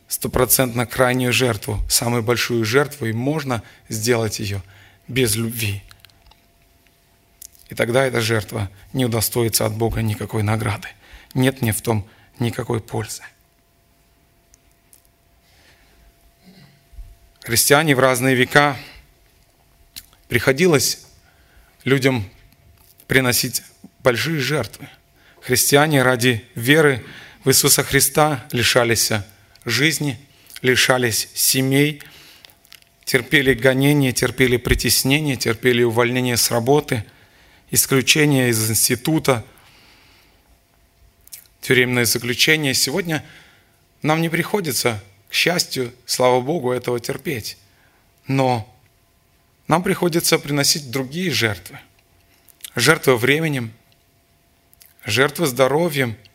стопроцентно 0.09 0.87
крайнюю 0.87 1.33
жертву, 1.33 1.81
самую 1.89 2.23
большую 2.23 2.65
жертву, 2.65 3.07
и 3.07 3.13
можно 3.13 3.63
сделать 3.89 4.39
ее 4.41 4.63
без 5.09 5.35
любви. 5.37 5.83
И 7.69 7.75
тогда 7.75 8.05
эта 8.05 8.21
жертва 8.21 8.71
не 8.93 9.05
удостоится 9.05 9.67
от 9.67 9.75
Бога 9.75 10.03
никакой 10.03 10.43
награды. 10.43 10.89
Нет 11.33 11.63
мне 11.63 11.73
в 11.73 11.83
том 11.83 12.09
никакой 12.39 12.81
пользы. 12.81 13.23
Христиане 17.43 17.95
в 17.95 17.99
разные 17.99 18.35
века 18.35 18.77
приходилось 20.29 21.07
людям 21.85 22.29
приносить 23.07 23.63
большие 24.03 24.41
жертвы. 24.41 24.89
Христиане 25.41 26.03
ради 26.03 26.45
веры 26.55 27.05
в 27.45 27.51
Иисуса 27.51 27.83
Христа 27.83 28.47
лишались 28.51 29.13
жизни, 29.65 30.19
лишались 30.63 31.29
семей, 31.35 32.03
терпели 33.05 33.55
гонения, 33.55 34.13
терпели 34.13 34.57
притеснение, 34.57 35.37
терпели 35.37 35.83
увольнение 35.83 36.37
с 36.37 36.51
работы, 36.51 37.05
исключение 37.71 38.49
из 38.49 38.71
института, 38.71 39.45
тюремное 41.61 42.05
заключение. 42.05 42.75
Сегодня 42.75 43.25
нам 44.03 44.21
не 44.21 44.29
приходится, 44.29 45.03
к 45.29 45.35
счастью, 45.35 45.93
слава 46.07 46.41
Богу, 46.41 46.73
этого 46.73 47.01
терпеть. 47.01 47.59
Но 48.27 48.71
нам 49.67 49.83
приходится 49.83 50.39
приносить 50.39 50.91
другие 50.91 51.31
жертвы. 51.31 51.79
Жертвы 52.75 53.17
временем, 53.17 53.73
жертвы 55.05 55.47
здоровьем– 55.47 56.17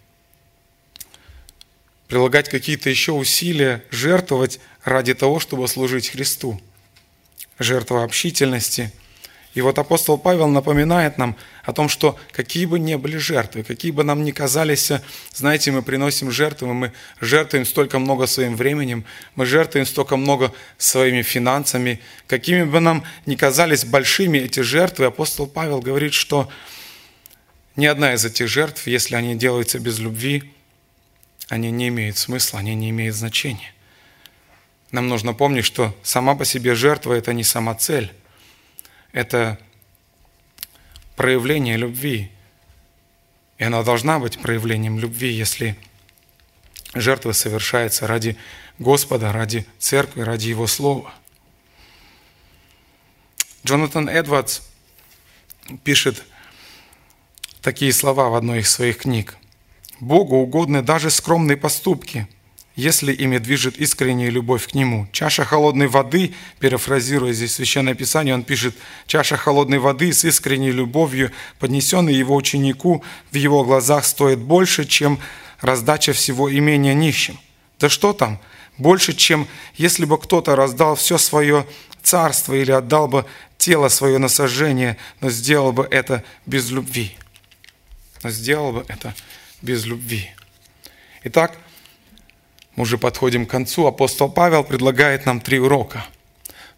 прилагать 2.10 2.50
какие-то 2.50 2.90
еще 2.90 3.14
усилия, 3.14 3.84
жертвовать 3.92 4.60
ради 4.84 5.14
того, 5.14 5.40
чтобы 5.40 5.68
служить 5.68 6.10
Христу. 6.10 6.60
Жертва 7.60 8.04
общительности. 8.04 8.92
И 9.54 9.62
вот 9.62 9.78
апостол 9.78 10.18
Павел 10.18 10.48
напоминает 10.48 11.18
нам 11.18 11.36
о 11.64 11.74
том, 11.74 11.88
что 11.88 12.18
какие 12.32 12.66
бы 12.66 12.80
ни 12.80 12.96
были 12.96 13.18
жертвы, 13.18 13.64
какие 13.64 13.92
бы 13.92 14.04
нам 14.04 14.24
ни 14.24 14.32
казались, 14.32 14.92
знаете, 15.34 15.72
мы 15.72 15.82
приносим 15.82 16.32
жертвы, 16.32 16.74
мы 16.74 16.94
жертвуем 17.20 17.66
столько 17.66 18.00
много 18.00 18.26
своим 18.26 18.56
временем, 18.56 19.06
мы 19.36 19.46
жертвуем 19.46 19.86
столько 19.86 20.18
много 20.18 20.52
своими 20.78 21.22
финансами, 21.22 22.00
какими 22.28 22.64
бы 22.64 22.80
нам 22.80 23.04
ни 23.26 23.36
казались 23.36 23.86
большими 23.86 24.40
эти 24.40 24.62
жертвы, 24.62 25.06
апостол 25.06 25.46
Павел 25.46 25.80
говорит, 25.80 26.14
что 26.14 26.50
ни 27.76 27.86
одна 27.86 28.14
из 28.14 28.26
этих 28.26 28.48
жертв, 28.48 28.88
если 28.88 29.16
они 29.16 29.36
делаются 29.36 29.80
без 29.80 30.00
любви, 30.00 30.54
они 31.50 31.72
не 31.72 31.88
имеют 31.90 32.18
смысла, 32.18 32.60
они 32.60 32.76
не 32.76 32.92
имеют 32.92 33.16
значения. 33.16 33.74
Нам 34.92 35.08
нужно 35.08 35.34
помнить, 35.34 35.66
что 35.66 35.96
сама 36.04 36.36
по 36.36 36.46
себе 36.46 36.76
жертва– 36.76 37.14
это 37.16 37.34
не 37.34 37.44
сама 37.44 37.76
цель. 37.76 38.14
Это 39.12 39.60
проявление 41.16 41.76
любви. 41.78 42.32
И 43.58 43.64
она 43.64 43.84
должна 43.84 44.20
быть 44.20 44.40
проявлением 44.40 45.00
любви, 45.00 45.32
если 45.32 45.76
жертва 46.94 47.34
совершается 47.34 48.08
ради 48.08 48.38
Господа, 48.78 49.32
ради 49.34 49.66
Церкви, 49.80 50.22
ради 50.22 50.48
Его 50.48 50.68
Слова. 50.68 51.14
Джонатан 53.66 54.08
Эдвардс 54.08 54.62
пишет 55.84 56.24
такие 57.62 57.92
слова 57.92 58.30
в 58.30 58.36
одной 58.36 58.60
из 58.60 58.72
своих 58.72 59.00
книг. 59.00 59.36
Богу 60.00 60.38
угодны 60.38 60.82
даже 60.82 61.10
скромные 61.10 61.58
поступки, 61.58 62.28
если 62.76 63.12
ими 63.12 63.38
движет 63.38 63.78
искренняя 63.78 64.30
любовь 64.30 64.68
к 64.68 64.74
Нему. 64.74 65.08
Чаша 65.12 65.44
холодной 65.44 65.88
воды, 65.88 66.34
перефразируя 66.60 67.34
здесь 67.34 67.54
Священное 67.54 67.94
Писание, 67.94 68.34
он 68.34 68.44
пишет, 68.44 68.76
чаша 69.06 69.36
холодной 69.36 69.80
воды 69.80 70.14
с 70.14 70.24
искренней 70.24 70.72
любовью, 70.72 71.32
поднесенной 71.60 72.14
его 72.14 72.36
ученику, 72.36 73.04
в 73.32 73.36
его 73.36 73.66
глазах 73.66 74.06
стоит 74.06 74.40
больше, 74.40 74.86
чем 74.86 75.20
раздача 75.60 76.14
всего 76.14 76.52
имения 76.52 76.94
нищим. 76.94 77.38
Да 77.80 77.90
что 77.90 78.14
там? 78.14 78.40
Больше, 78.78 79.14
чем 79.14 79.48
если 79.76 80.06
бы 80.06 80.18
кто-то 80.18 80.56
раздал 80.56 80.96
все 80.96 81.18
свое 81.18 81.66
царство 82.02 82.54
или 82.54 82.72
отдал 82.72 83.10
бы 83.10 83.26
тело 83.58 83.90
свое 83.90 84.18
на 84.20 84.30
сожжение, 84.30 84.96
но 85.20 85.30
сделал 85.30 85.74
бы 85.74 85.86
это 85.92 86.24
без 86.46 86.72
любви. 86.72 87.18
Но 88.24 88.30
сделал 88.30 88.72
бы 88.72 88.86
это 88.88 89.14
без 89.62 89.86
любви. 89.86 90.30
Итак, 91.24 91.58
мы 92.76 92.84
уже 92.84 92.98
подходим 92.98 93.46
к 93.46 93.50
концу. 93.50 93.88
Апостол 93.88 94.32
Павел 94.32 94.64
предлагает 94.64 95.26
нам 95.26 95.42
три 95.42 95.60
урока. 95.60 96.06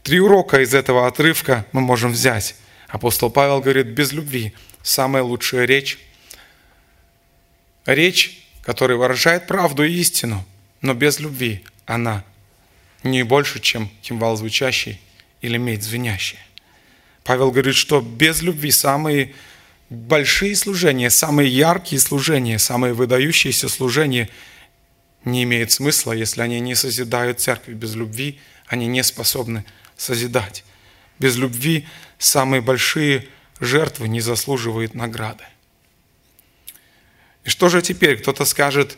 Три 0.03 0.19
урока 0.19 0.61
из 0.61 0.73
этого 0.73 1.07
отрывка 1.07 1.65
мы 1.71 1.81
можем 1.81 2.11
взять. 2.11 2.55
Апостол 2.87 3.29
Павел 3.29 3.61
говорит, 3.61 3.87
без 3.87 4.11
любви 4.11 4.53
самая 4.81 5.23
лучшая 5.23 5.65
речь. 5.65 5.99
Речь, 7.85 8.47
которая 8.63 8.97
выражает 8.97 9.47
правду 9.47 9.83
и 9.83 9.93
истину, 9.93 10.45
но 10.81 10.93
без 10.93 11.19
любви 11.19 11.63
она 11.85 12.23
не 13.03 13.23
больше, 13.23 13.59
чем 13.59 13.89
кимвал 14.01 14.35
звучащий 14.35 14.99
или 15.41 15.57
медь 15.57 15.83
звенящая. 15.83 16.41
Павел 17.23 17.51
говорит, 17.51 17.75
что 17.75 18.01
без 18.01 18.41
любви 18.41 18.71
самые 18.71 19.33
большие 19.91 20.55
служения, 20.55 21.11
самые 21.11 21.49
яркие 21.49 22.01
служения, 22.01 22.57
самые 22.57 22.93
выдающиеся 22.93 23.69
служения– 23.69 24.27
не 25.25 25.43
имеет 25.43 25.71
смысла, 25.71 26.13
если 26.13 26.41
они 26.41 26.59
не 26.59 26.75
созидают 26.75 27.39
церковь. 27.39 27.75
Без 27.75 27.95
любви 27.95 28.39
они 28.67 28.87
не 28.87 29.03
способны 29.03 29.65
созидать. 29.95 30.63
Без 31.19 31.35
любви 31.35 31.87
самые 32.17 32.61
большие 32.61 33.27
жертвы 33.59 34.07
не 34.07 34.21
заслуживают 34.21 34.95
награды. 34.95 35.43
И 37.43 37.49
что 37.49 37.69
же 37.69 37.81
теперь? 37.81 38.17
Кто-то 38.17 38.45
скажет, 38.45 38.97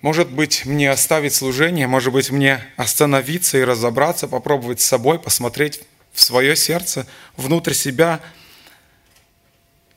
может 0.00 0.30
быть, 0.30 0.64
мне 0.64 0.90
оставить 0.90 1.34
служение, 1.34 1.88
может 1.88 2.12
быть, 2.12 2.30
мне 2.30 2.64
остановиться 2.76 3.58
и 3.58 3.64
разобраться, 3.64 4.28
попробовать 4.28 4.80
с 4.80 4.86
собой, 4.86 5.18
посмотреть 5.18 5.80
в 6.12 6.20
свое 6.20 6.54
сердце, 6.54 7.06
внутрь 7.36 7.74
себя 7.74 8.20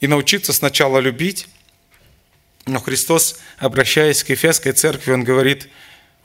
и 0.01 0.07
научиться 0.07 0.51
сначала 0.51 0.99
любить, 0.99 1.47
но 2.65 2.79
Христос, 2.79 3.39
обращаясь 3.57 4.23
к 4.23 4.29
Ефесской 4.29 4.73
церкви, 4.73 5.11
Он 5.11 5.23
говорит, 5.23 5.69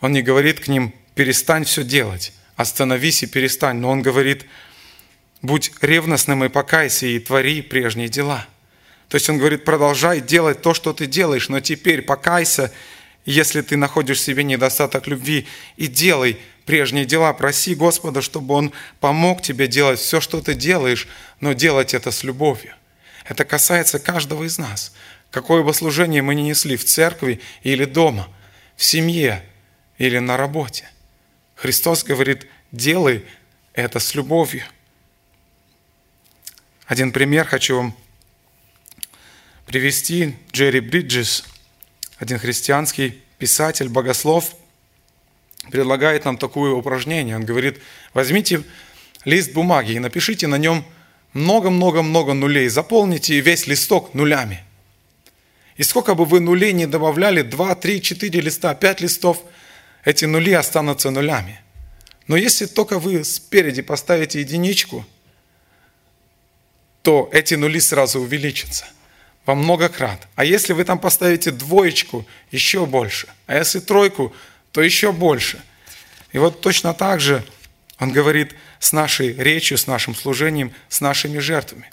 Он 0.00 0.12
не 0.12 0.22
говорит 0.22 0.60
к 0.60 0.68
ним, 0.68 0.94
перестань 1.14 1.64
все 1.64 1.84
делать, 1.84 2.32
остановись 2.56 3.22
и 3.22 3.26
перестань, 3.26 3.76
но 3.76 3.90
Он 3.90 4.02
говорит, 4.02 4.46
будь 5.42 5.72
ревностным 5.80 6.44
и 6.44 6.48
покайся, 6.48 7.06
и 7.06 7.18
твори 7.18 7.62
прежние 7.62 8.08
дела. 8.08 8.46
То 9.08 9.16
есть 9.16 9.28
Он 9.28 9.38
говорит, 9.38 9.64
продолжай 9.64 10.20
делать 10.20 10.62
то, 10.62 10.74
что 10.74 10.92
ты 10.92 11.06
делаешь, 11.06 11.48
но 11.48 11.60
теперь 11.60 12.02
покайся, 12.02 12.72
если 13.26 13.60
ты 13.60 13.76
находишь 13.76 14.18
в 14.18 14.24
себе 14.24 14.42
недостаток 14.42 15.06
любви, 15.06 15.46
и 15.76 15.86
делай 15.86 16.38
прежние 16.64 17.04
дела. 17.04 17.32
Проси 17.32 17.74
Господа, 17.74 18.22
чтобы 18.22 18.54
Он 18.54 18.72
помог 19.00 19.42
тебе 19.42 19.68
делать 19.68 20.00
все, 20.00 20.20
что 20.20 20.40
ты 20.40 20.54
делаешь, 20.54 21.08
но 21.40 21.52
делать 21.52 21.92
это 21.92 22.10
с 22.10 22.24
любовью. 22.24 22.74
Это 23.28 23.44
касается 23.44 23.98
каждого 23.98 24.44
из 24.44 24.58
нас. 24.58 24.92
Какое 25.30 25.62
бы 25.62 25.74
служение 25.74 26.22
мы 26.22 26.34
ни 26.34 26.42
несли 26.42 26.76
в 26.76 26.84
церкви 26.84 27.40
или 27.62 27.84
дома, 27.84 28.28
в 28.76 28.84
семье 28.84 29.44
или 29.98 30.18
на 30.18 30.36
работе. 30.36 30.88
Христос 31.56 32.04
говорит, 32.04 32.46
делай 32.70 33.24
это 33.72 33.98
с 33.98 34.14
любовью. 34.14 34.64
Один 36.86 37.10
пример 37.10 37.46
хочу 37.46 37.76
вам 37.76 37.96
привести. 39.66 40.36
Джерри 40.52 40.80
Бриджес, 40.80 41.44
один 42.18 42.38
христианский 42.38 43.22
писатель, 43.38 43.88
богослов, 43.88 44.54
предлагает 45.70 46.24
нам 46.24 46.38
такое 46.38 46.72
упражнение. 46.72 47.34
Он 47.34 47.44
говорит, 47.44 47.82
возьмите 48.14 48.62
лист 49.24 49.52
бумаги 49.52 49.92
и 49.92 49.98
напишите 49.98 50.46
на 50.46 50.56
нем 50.56 50.86
много-много-много 51.36 52.34
нулей. 52.34 52.68
Заполните 52.68 53.40
весь 53.40 53.66
листок 53.66 54.14
нулями. 54.14 54.64
И 55.76 55.82
сколько 55.82 56.14
бы 56.14 56.24
вы 56.24 56.40
нулей 56.40 56.72
не 56.72 56.86
добавляли, 56.86 57.42
2, 57.42 57.74
3, 57.74 58.02
4 58.02 58.40
листа, 58.40 58.74
5 58.74 59.00
листов, 59.02 59.42
эти 60.04 60.24
нули 60.24 60.52
останутся 60.52 61.10
нулями. 61.10 61.60
Но 62.26 62.36
если 62.36 62.66
только 62.66 62.98
вы 62.98 63.22
спереди 63.24 63.82
поставите 63.82 64.40
единичку, 64.40 65.04
то 67.02 67.28
эти 67.32 67.54
нули 67.54 67.78
сразу 67.78 68.20
увеличатся 68.20 68.86
во 69.44 69.54
много 69.54 69.88
крат. 69.88 70.26
А 70.34 70.44
если 70.44 70.72
вы 70.72 70.84
там 70.84 70.98
поставите 70.98 71.52
двоечку, 71.52 72.26
еще 72.50 72.84
больше. 72.86 73.28
А 73.46 73.56
если 73.56 73.78
тройку, 73.78 74.34
то 74.72 74.82
еще 74.82 75.12
больше. 75.12 75.62
И 76.32 76.38
вот 76.38 76.60
точно 76.60 76.94
так 76.94 77.20
же 77.20 77.44
он 77.98 78.10
говорит 78.12 78.54
с 78.78 78.92
нашей 78.92 79.32
речью, 79.34 79.78
с 79.78 79.86
нашим 79.86 80.14
служением, 80.14 80.72
с 80.88 81.00
нашими 81.00 81.38
жертвами. 81.38 81.90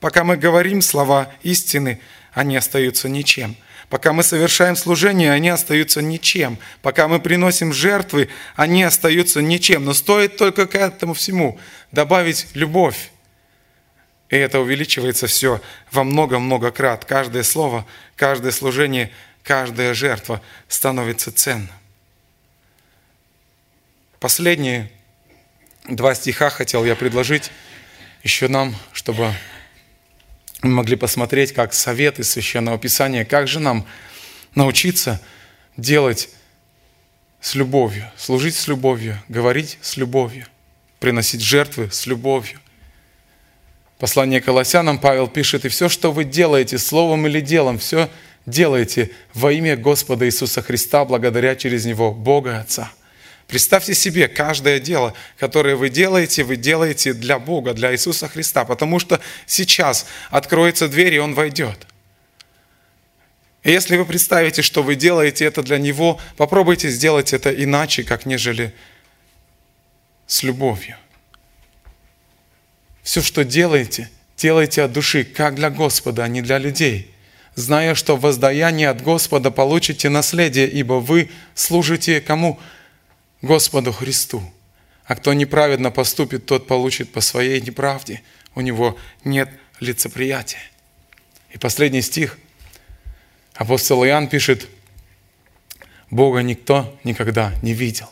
Пока 0.00 0.24
мы 0.24 0.36
говорим 0.36 0.82
слова 0.82 1.32
истины, 1.42 2.00
они 2.32 2.56
остаются 2.56 3.08
ничем. 3.08 3.56
Пока 3.88 4.12
мы 4.12 4.22
совершаем 4.22 4.74
служение, 4.74 5.32
они 5.32 5.48
остаются 5.48 6.02
ничем. 6.02 6.58
Пока 6.82 7.06
мы 7.06 7.20
приносим 7.20 7.72
жертвы, 7.72 8.28
они 8.56 8.82
остаются 8.82 9.40
ничем. 9.40 9.84
Но 9.84 9.94
стоит 9.94 10.36
только 10.36 10.66
к 10.66 10.74
этому 10.74 11.14
всему 11.14 11.58
добавить 11.92 12.48
любовь. 12.54 13.10
И 14.28 14.36
это 14.36 14.58
увеличивается 14.58 15.28
все 15.28 15.62
во 15.92 16.02
много-много 16.02 16.72
крат. 16.72 17.04
Каждое 17.04 17.44
слово, 17.44 17.86
каждое 18.16 18.50
служение, 18.50 19.12
каждая 19.44 19.94
жертва 19.94 20.42
становится 20.66 21.30
ценным. 21.30 21.70
Последние 24.18 24.90
два 25.88 26.14
стиха 26.14 26.50
хотел 26.50 26.84
я 26.84 26.96
предложить 26.96 27.50
еще 28.22 28.48
нам, 28.48 28.74
чтобы 28.92 29.32
мы 30.62 30.70
могли 30.70 30.96
посмотреть, 30.96 31.52
как 31.52 31.74
совет 31.74 32.18
из 32.18 32.30
Священного 32.30 32.78
Писания, 32.78 33.24
как 33.24 33.46
же 33.46 33.60
нам 33.60 33.86
научиться 34.54 35.20
делать 35.76 36.30
с 37.40 37.54
любовью, 37.54 38.10
служить 38.16 38.56
с 38.56 38.66
любовью, 38.66 39.22
говорить 39.28 39.78
с 39.80 39.96
любовью, 39.96 40.46
приносить 40.98 41.40
жертвы 41.40 41.90
с 41.92 42.06
любовью. 42.06 42.58
Послание 43.98 44.40
Колоссянам 44.40 44.98
Павел 44.98 45.28
пишет, 45.28 45.64
«И 45.64 45.68
все, 45.68 45.88
что 45.88 46.10
вы 46.10 46.24
делаете, 46.24 46.78
словом 46.78 47.26
или 47.26 47.40
делом, 47.40 47.78
все 47.78 48.10
делаете 48.44 49.10
во 49.34 49.52
имя 49.52 49.76
Господа 49.76 50.26
Иисуса 50.26 50.62
Христа, 50.62 51.04
благодаря 51.04 51.54
через 51.54 51.84
Него 51.84 52.12
Бога 52.12 52.58
Отца». 52.58 52.90
Представьте 53.46 53.94
себе, 53.94 54.26
каждое 54.26 54.80
дело, 54.80 55.14
которое 55.38 55.76
вы 55.76 55.88
делаете, 55.88 56.42
вы 56.42 56.56
делаете 56.56 57.12
для 57.12 57.38
Бога, 57.38 57.74
для 57.74 57.92
Иисуса 57.92 58.28
Христа, 58.28 58.64
потому 58.64 58.98
что 58.98 59.20
сейчас 59.46 60.06
откроется 60.30 60.88
дверь, 60.88 61.14
и 61.14 61.18
Он 61.18 61.34
войдет. 61.34 61.86
И 63.62 63.70
если 63.70 63.96
вы 63.96 64.04
представите, 64.04 64.62
что 64.62 64.82
вы 64.82 64.96
делаете 64.96 65.44
это 65.44 65.62
для 65.62 65.78
Него, 65.78 66.20
попробуйте 66.36 66.88
сделать 66.88 67.32
это 67.32 67.50
иначе, 67.50 68.02
как 68.02 68.26
нежели 68.26 68.74
с 70.26 70.42
любовью. 70.42 70.96
Все, 73.04 73.22
что 73.22 73.44
делаете, 73.44 74.10
делайте 74.36 74.82
от 74.82 74.92
души, 74.92 75.22
как 75.22 75.54
для 75.54 75.70
Господа, 75.70 76.24
а 76.24 76.28
не 76.28 76.42
для 76.42 76.58
людей, 76.58 77.14
зная, 77.54 77.94
что 77.94 78.16
воздаяние 78.16 78.88
от 78.88 79.02
Господа 79.02 79.52
получите 79.52 80.08
наследие, 80.08 80.68
ибо 80.68 80.94
вы 80.94 81.30
служите 81.54 82.20
кому? 82.20 82.58
Господу 83.42 83.92
Христу. 83.92 84.42
А 85.04 85.14
кто 85.14 85.32
неправедно 85.32 85.90
поступит, 85.90 86.46
тот 86.46 86.66
получит 86.66 87.12
по 87.12 87.20
своей 87.20 87.60
неправде. 87.60 88.22
У 88.54 88.60
него 88.60 88.96
нет 89.24 89.50
лицеприятия. 89.78 90.62
И 91.52 91.58
последний 91.58 92.02
стих. 92.02 92.38
Апостол 93.54 94.04
Иоанн 94.04 94.28
пишет, 94.28 94.68
Бога 96.10 96.40
никто 96.40 96.98
никогда 97.04 97.54
не 97.62 97.72
видел. 97.72 98.08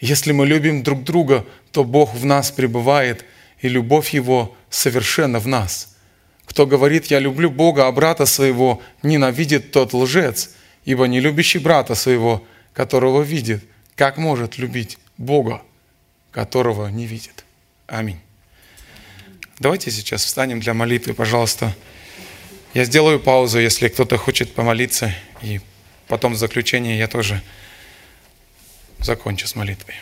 Если 0.00 0.32
мы 0.32 0.46
любим 0.46 0.82
друг 0.82 1.04
друга, 1.04 1.46
то 1.72 1.84
Бог 1.84 2.14
в 2.14 2.24
нас 2.24 2.50
пребывает, 2.50 3.24
и 3.60 3.68
любовь 3.68 4.10
Его 4.10 4.54
совершенно 4.68 5.38
в 5.38 5.46
нас. 5.46 5.96
Кто 6.44 6.66
говорит, 6.66 7.06
я 7.06 7.18
люблю 7.18 7.50
Бога, 7.50 7.86
а 7.86 7.92
брата 7.92 8.26
своего 8.26 8.82
ненавидит 9.02 9.72
тот 9.72 9.94
лжец, 9.94 10.50
ибо 10.84 11.06
не 11.06 11.20
любящий 11.20 11.58
брата 11.58 11.94
своего, 11.94 12.44
которого 12.72 13.22
видит– 13.22 13.62
как 13.96 14.18
может 14.18 14.58
любить 14.58 14.98
Бога, 15.16 15.62
которого 16.30 16.88
не 16.88 17.06
видит? 17.06 17.44
Аминь. 17.86 18.20
Давайте 19.58 19.90
сейчас 19.90 20.22
встанем 20.22 20.60
для 20.60 20.74
молитвы, 20.74 21.14
пожалуйста. 21.14 21.74
Я 22.74 22.84
сделаю 22.84 23.18
паузу, 23.18 23.58
если 23.58 23.88
кто-то 23.88 24.18
хочет 24.18 24.54
помолиться, 24.54 25.14
и 25.40 25.62
потом 26.08 26.34
в 26.34 26.36
заключение 26.36 26.98
я 26.98 27.08
тоже 27.08 27.42
закончу 28.98 29.48
с 29.48 29.54
молитвой. 29.54 29.94